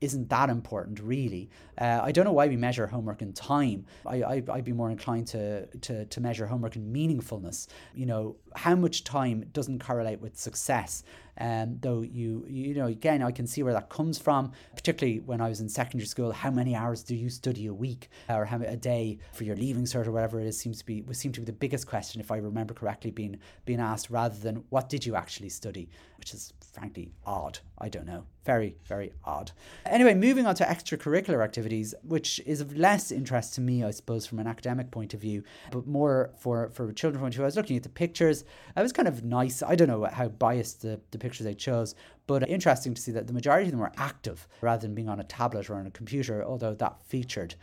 [0.00, 1.50] isn't that important really.
[1.78, 3.86] Uh, I don't know why we measure homework in time.
[4.04, 7.68] I, I, I'd be more inclined to, to, to measure homework in meaningfulness.
[7.94, 11.04] You know, how much time doesn't correlate with success.
[11.40, 15.40] Um, though you you know again I can see where that comes from, particularly when
[15.40, 16.32] I was in secondary school.
[16.32, 19.84] How many hours do you study a week or how a day for your leaving
[19.84, 22.20] cert or whatever it is seems to be would seem to be the biggest question
[22.20, 26.34] if I remember correctly being being asked rather than what did you actually study, which
[26.34, 27.60] is frankly odd.
[27.78, 29.52] I don't know, very very odd.
[29.86, 31.67] Anyway, moving on to extracurricular activities,
[32.02, 35.42] which is of less interest to me, I suppose, from an academic point of view,
[35.70, 37.44] but more for for children point of view.
[37.44, 38.44] I was looking at the pictures.
[38.76, 39.62] It was kind of nice.
[39.62, 41.94] I don't know how biased the, the pictures they chose,
[42.26, 45.20] but interesting to see that the majority of them were active rather than being on
[45.20, 47.54] a tablet or on a computer, although that featured.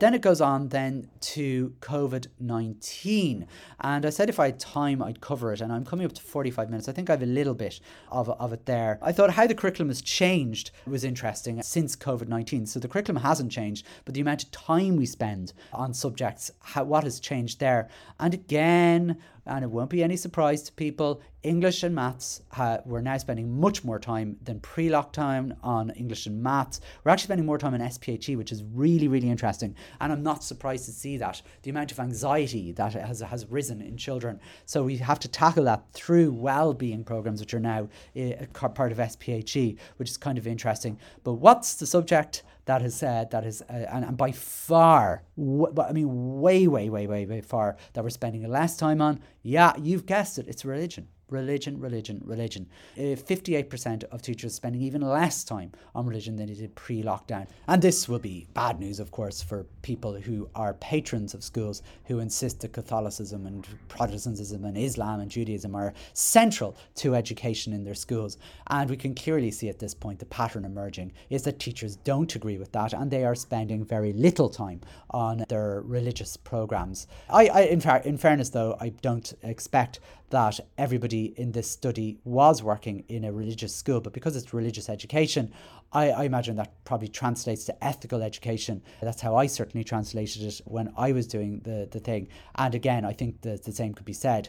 [0.00, 3.46] Then it goes on then to COVID 19.
[3.80, 5.60] And I said if I had time, I'd cover it.
[5.60, 6.88] And I'm coming up to 45 minutes.
[6.88, 7.80] I think I have a little bit
[8.10, 8.98] of, of it there.
[9.02, 12.64] I thought how the curriculum has changed was interesting since COVID 19.
[12.66, 16.84] So the curriculum hasn't changed, but the amount of time we spend on subjects, how,
[16.84, 17.90] what has changed there.
[18.18, 23.00] And again, and it won't be any surprise to people, English and maths, uh, we're
[23.00, 26.80] now spending much more time than pre lockdown on English and maths.
[27.02, 29.74] We're actually spending more time on SPHE, which is really, really interesting.
[30.00, 31.40] And I'm not surprised to see that.
[31.62, 34.38] The amount of anxiety that has, has risen in children.
[34.66, 38.92] So we have to tackle that through well being programs, which are now uh, part
[38.92, 40.98] of SPHE, which is kind of interesting.
[41.24, 42.42] But what's the subject?
[42.66, 46.88] That has said that is, uh, and, and by far, w- I mean, way, way,
[46.88, 49.20] way, way, way far that we're spending less time on.
[49.42, 52.66] Yeah, you've guessed it, it's religion religion, religion, religion.
[52.96, 57.46] Uh, 58% of teachers spending even less time on religion than they did pre lockdown.
[57.68, 61.82] And this will be bad news, of course, for people who are patrons of schools
[62.06, 67.84] who insist that Catholicism and Protestantism and Islam and Judaism are central to education in
[67.84, 68.38] their schools.
[68.68, 72.34] And we can clearly see at this point the pattern emerging is that teachers don't
[72.34, 77.06] agree with that and they are spending very little time on their religious programs.
[77.28, 80.00] I, I in, fact, in fairness, though, I don't expect
[80.30, 84.88] that everybody in this study was working in a religious school, but because it's religious
[84.88, 85.52] education,
[85.92, 88.82] I, I, imagine that probably translates to ethical education.
[89.00, 92.28] That's how I certainly translated it when I was doing the, the thing.
[92.54, 94.48] And again, I think that the same could be said.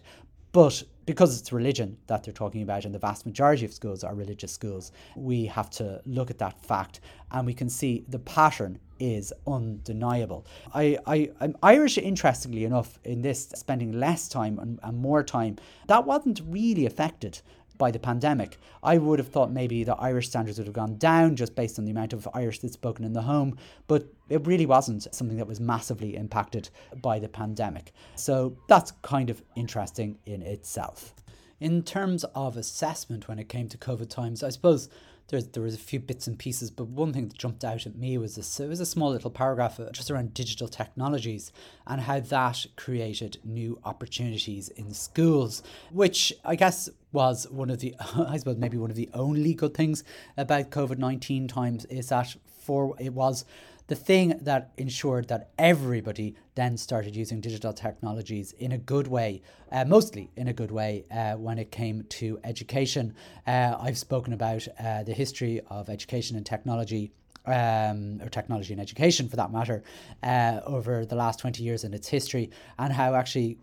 [0.51, 4.13] But because it's religion that they're talking about, and the vast majority of schools are
[4.13, 6.99] religious schools, we have to look at that fact
[7.31, 10.45] and we can see the pattern is undeniable.
[10.73, 15.57] I, I, I'm Irish, interestingly enough, in this spending less time and, and more time,
[15.87, 17.41] that wasn't really affected
[17.79, 18.59] by the pandemic.
[18.83, 21.85] I would have thought maybe the Irish standards would have gone down just based on
[21.85, 25.47] the amount of Irish that's spoken in the home, but it really wasn't something that
[25.47, 26.69] was massively impacted
[27.01, 27.91] by the pandemic.
[28.15, 31.15] So that's kind of interesting in itself.
[31.59, 34.89] In terms of assessment when it came to COVID times, I suppose
[35.31, 37.95] there, there was a few bits and pieces, but one thing that jumped out at
[37.95, 41.51] me was this, it was a small little paragraph uh, just around digital technologies
[41.87, 47.95] and how that created new opportunities in schools, which I guess was one of the,
[47.99, 50.03] I suppose maybe one of the only good things
[50.37, 53.45] about COVID 19 times is that for it was
[53.91, 59.41] the thing that ensured that everybody then started using digital technologies in a good way,
[59.69, 63.13] uh, mostly in a good way, uh, when it came to education.
[63.45, 67.11] Uh, I've spoken about uh, the history of education and technology.
[67.43, 69.81] Um, or technology and education for that matter,
[70.21, 73.57] uh, over the last 20 years in its history, and how actually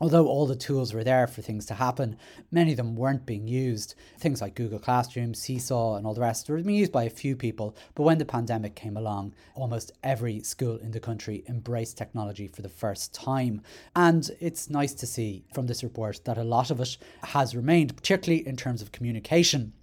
[0.00, 2.16] although all the tools were there for things to happen,
[2.50, 3.94] many of them weren't being used.
[4.18, 7.36] Things like Google Classroom, Seesaw, and all the rest were being used by a few
[7.36, 7.76] people.
[7.94, 12.62] But when the pandemic came along, almost every school in the country embraced technology for
[12.62, 13.62] the first time.
[13.94, 17.96] And it's nice to see from this report that a lot of it has remained,
[17.96, 19.74] particularly in terms of communication.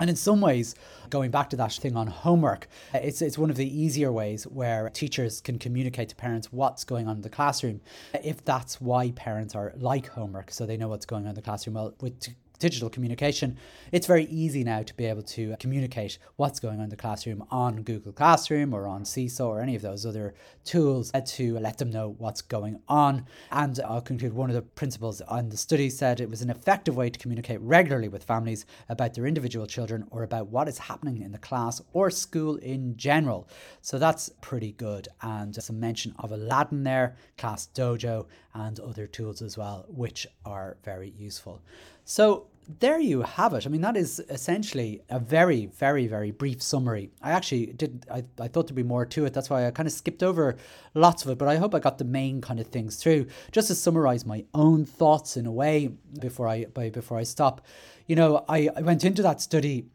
[0.00, 0.74] And in some ways,
[1.08, 4.90] going back to that thing on homework, it's, it's one of the easier ways where
[4.90, 7.80] teachers can communicate to parents what's going on in the classroom,
[8.24, 11.42] if that's why parents are like homework, so they know what's going on in the
[11.42, 11.74] classroom.
[11.74, 13.56] Well, with digital communication,
[13.92, 17.44] it's very easy now to be able to communicate what's going on in the classroom
[17.50, 20.34] on Google Classroom or on Seesaw or any of those other
[20.64, 23.26] tools uh, to let them know what's going on.
[23.50, 26.96] And I'll conclude one of the principals on the study said it was an effective
[26.96, 31.22] way to communicate regularly with families about their individual children or about what is happening
[31.22, 33.48] in the class or school in general.
[33.80, 35.08] So that's pretty good.
[35.22, 40.76] And some mention of Aladdin there, Class Dojo, and other tools as well, which are
[40.84, 41.60] very useful.
[42.04, 42.46] So
[42.80, 43.66] there you have it.
[43.66, 47.10] I mean, that is essentially a very, very, very brief summary.
[47.20, 49.34] I actually did, I, I thought there'd be more to it.
[49.34, 50.56] That's why I kind of skipped over
[50.94, 53.26] lots of it, but I hope I got the main kind of things through.
[53.52, 55.90] Just to summarize my own thoughts in a way
[56.20, 57.66] before I, before I stop.
[58.06, 59.86] You know, I, I went into that study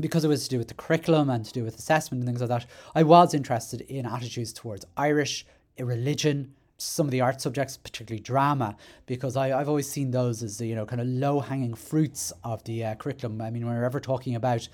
[0.00, 2.40] because it was to do with the curriculum and to do with assessment and things
[2.40, 2.66] like that.
[2.94, 5.46] I was interested in attitudes towards Irish,
[5.78, 6.54] religion,
[6.84, 8.76] some of the art subjects, particularly drama,
[9.06, 12.32] because I, I've always seen those as the, you know, kind of low hanging fruits
[12.42, 13.40] of the uh, curriculum.
[13.40, 14.68] I mean, when we're ever talking about,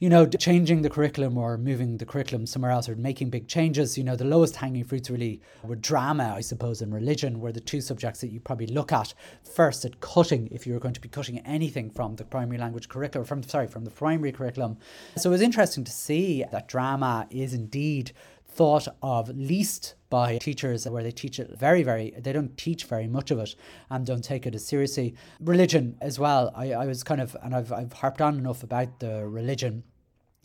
[0.00, 3.98] you know, changing the curriculum or moving the curriculum somewhere else or making big changes,
[3.98, 7.60] you know, the lowest hanging fruits really were drama, I suppose, and religion were the
[7.60, 9.12] two subjects that you probably look at
[9.44, 12.88] first at cutting if you were going to be cutting anything from the primary language
[12.88, 14.78] curriculum, from sorry, from the primary curriculum.
[15.18, 18.12] So it was interesting to see that drama is indeed
[18.50, 23.06] thought of least by teachers where they teach it very, very, they don't teach very
[23.06, 23.54] much of it
[23.88, 25.14] and don't take it as seriously.
[25.40, 26.52] Religion as well.
[26.54, 29.84] I, I was kind of, and I've, I've harped on enough about the religion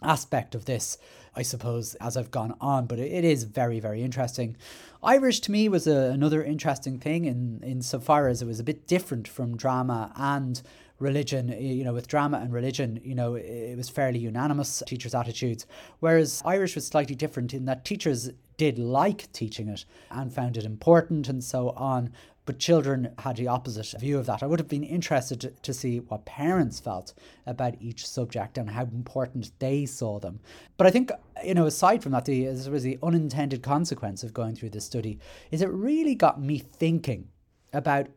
[0.03, 0.97] aspect of this,
[1.35, 4.55] I suppose, as I've gone on, but it, is very, very interesting.
[5.03, 8.59] Irish to me was a, another interesting thing in, in so far as it was
[8.59, 10.61] a bit different from drama and
[10.99, 15.65] religion, you know, with drama and religion, you know, it was fairly unanimous, teachers' attitudes.
[15.99, 20.63] Whereas Irish was slightly different in that teachers did like teaching it and found it
[20.63, 22.11] important and so on.
[22.45, 24.43] But children had the opposite view of that.
[24.43, 27.13] I would have been interested to, see what parents felt
[27.47, 30.39] about each subject and how important they saw them.
[30.77, 31.11] But I think,
[31.43, 34.85] you know, aside from that, the, this was the unintended consequence of going through this
[34.85, 35.17] study,
[35.49, 37.29] is it really got me thinking
[37.73, 38.07] about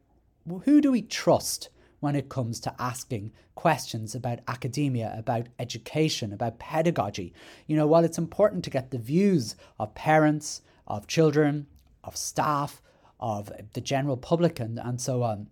[0.64, 1.70] who do we trust
[2.00, 7.32] when it comes to asking questions about academia, about education, about pedagogy.
[7.66, 11.66] You know, while it's important to get the views of parents, of children,
[12.04, 12.80] of staff,
[13.20, 15.48] of the general public, and, and so on,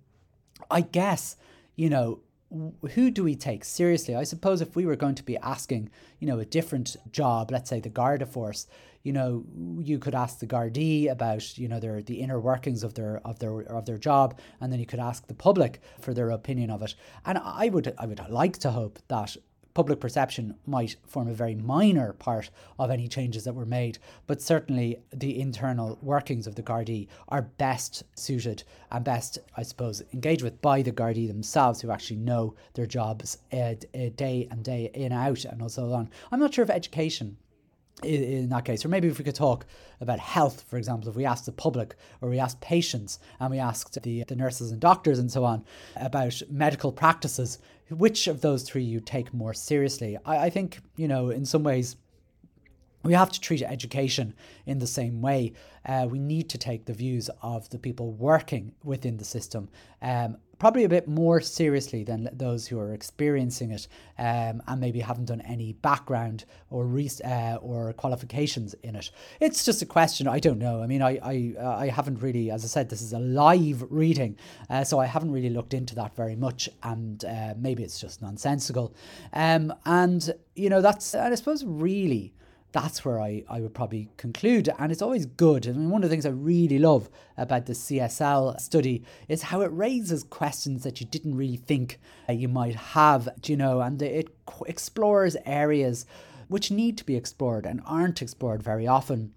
[0.71, 1.37] I guess,
[1.75, 2.21] you know,
[2.93, 4.15] who do we take seriously?
[4.15, 5.91] I suppose if we were going to be asking,
[6.21, 8.69] you know, a different job, let's say the Garda Force,
[9.07, 9.45] you know,
[9.79, 13.39] you could ask the Gardaí about, you know, their the inner workings of their of
[13.39, 16.83] their of their job, and then you could ask the public for their opinion of
[16.83, 16.97] it.
[17.25, 19.37] And I would I would like to hope that
[19.75, 22.51] public perception might form a very minor part
[22.81, 27.43] of any changes that were made, but certainly the internal workings of the Gardaí are
[27.43, 32.57] best suited and best, I suppose, engaged with by the Gardaí themselves, who actually know
[32.75, 33.75] their jobs uh,
[34.17, 36.11] day and day in out and also on.
[36.33, 37.37] I'm not sure if education
[38.03, 39.65] in that case, or maybe if we could talk
[40.01, 43.59] about health, for example, if we asked the public or we asked patients and we
[43.59, 45.65] asked the, the nurses and doctors and so on
[45.97, 50.19] about medical practices, which of those three you take more seriously?
[50.27, 51.97] I, I think, you know, in some ways,
[53.03, 54.35] we have to treat education
[54.67, 55.53] in the same way.
[55.87, 59.69] Uh, we need to take the views of the people working within the system
[60.03, 63.89] um, probably a bit more seriously than those who are experiencing it
[64.19, 69.11] um, and maybe haven't done any background or re- uh, or qualifications in it.
[69.41, 70.27] It's just a question.
[70.27, 70.83] I don't know.
[70.83, 73.85] I mean, I I, uh, I haven't really, as I said, this is a live
[73.91, 74.37] reading,
[74.71, 78.23] uh, so I haven't really looked into that very much, and uh, maybe it's just
[78.23, 78.95] nonsensical.
[79.33, 82.33] Um, and you know, that's and I suppose really
[82.73, 84.69] that's where I, I would probably conclude.
[84.79, 85.67] And it's always good.
[85.67, 89.63] I mean, one of the things I really love about the CSL study is how
[89.63, 91.99] it raises questions that you didn't really think
[92.29, 94.29] you might have, you know, and it
[94.67, 96.07] explores areas
[96.49, 99.33] which need to be explored and aren't explored very often.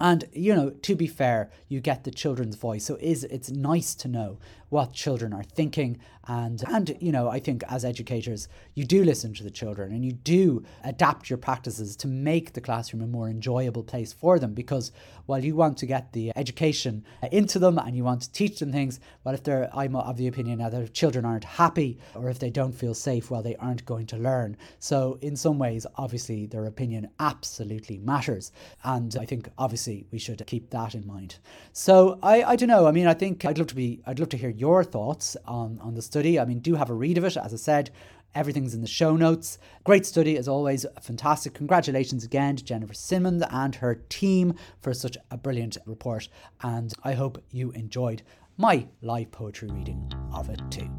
[0.00, 3.94] And you know, to be fair, you get the children's voice, so is it's nice
[3.96, 4.38] to know
[4.68, 5.98] what children are thinking.
[6.26, 10.02] And and you know i think as educators you do listen to the children and
[10.04, 14.54] you do adapt your practices to make the classroom a more enjoyable place for them.
[14.54, 14.90] Because
[15.26, 18.72] while you want to get the education into them and you want to teach them
[18.72, 22.30] things well if they're i'm of the opinion now that if children aren't happy or
[22.30, 24.56] if they don't feel safe well they aren't going to learn.
[24.78, 28.50] So in some ways obviously their opinion absolutely matters.
[28.82, 31.36] And i think obviously we should keep that in mind.
[31.74, 32.86] So i i don't know.
[32.86, 35.78] I mean i think i'd love to be i'd love to hear your thoughts on,
[35.82, 36.40] on the study.
[36.40, 37.36] I mean, do have a read of it.
[37.36, 37.90] As I said,
[38.34, 39.58] everything's in the show notes.
[39.84, 41.54] Great study as always, fantastic.
[41.54, 46.28] Congratulations again to Jennifer Symonds and her team for such a brilliant report.
[46.62, 48.22] And I hope you enjoyed
[48.56, 50.90] my live poetry reading of it too.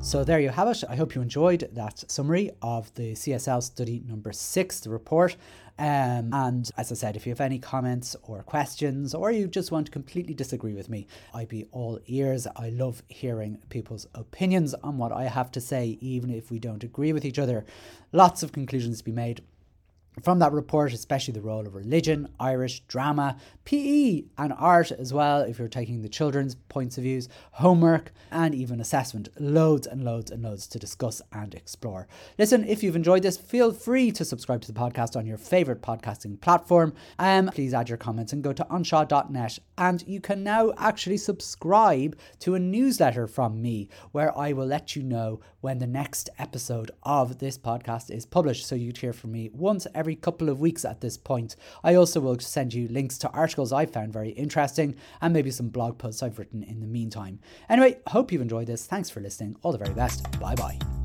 [0.00, 0.82] So there you have it.
[0.88, 5.36] I hope you enjoyed that summary of the CSL study number six, the report.
[5.78, 9.72] Um, and as I said, if you have any comments or questions, or you just
[9.72, 12.46] want to completely disagree with me, I'd be all ears.
[12.56, 16.84] I love hearing people's opinions on what I have to say, even if we don't
[16.84, 17.64] agree with each other.
[18.12, 19.42] Lots of conclusions to be made
[20.20, 25.40] from that report, especially the role of religion, Irish, drama, PE, and art as well,
[25.40, 29.28] if you're taking the children's points of views, homework, and even assessment.
[29.38, 32.08] Loads and loads and loads to discuss and explore.
[32.38, 35.80] Listen, if you've enjoyed this, feel free to subscribe to the podcast on your favourite
[35.80, 36.92] podcasting platform.
[37.18, 39.58] Um, please add your comments and go to anseo.net.
[39.78, 44.94] And you can now actually subscribe to a newsletter from me where I will let
[44.94, 48.66] you know when the next episode of this podcast is published.
[48.66, 51.54] So you'd hear from me once every every couple of weeks at this point.
[51.84, 55.68] I also will send you links to articles I found very interesting and maybe some
[55.68, 57.38] blog posts I've written in the meantime.
[57.68, 58.84] Anyway, hope you've enjoyed this.
[58.84, 59.54] Thanks for listening.
[59.62, 60.28] All the very best.
[60.40, 61.01] Bye bye.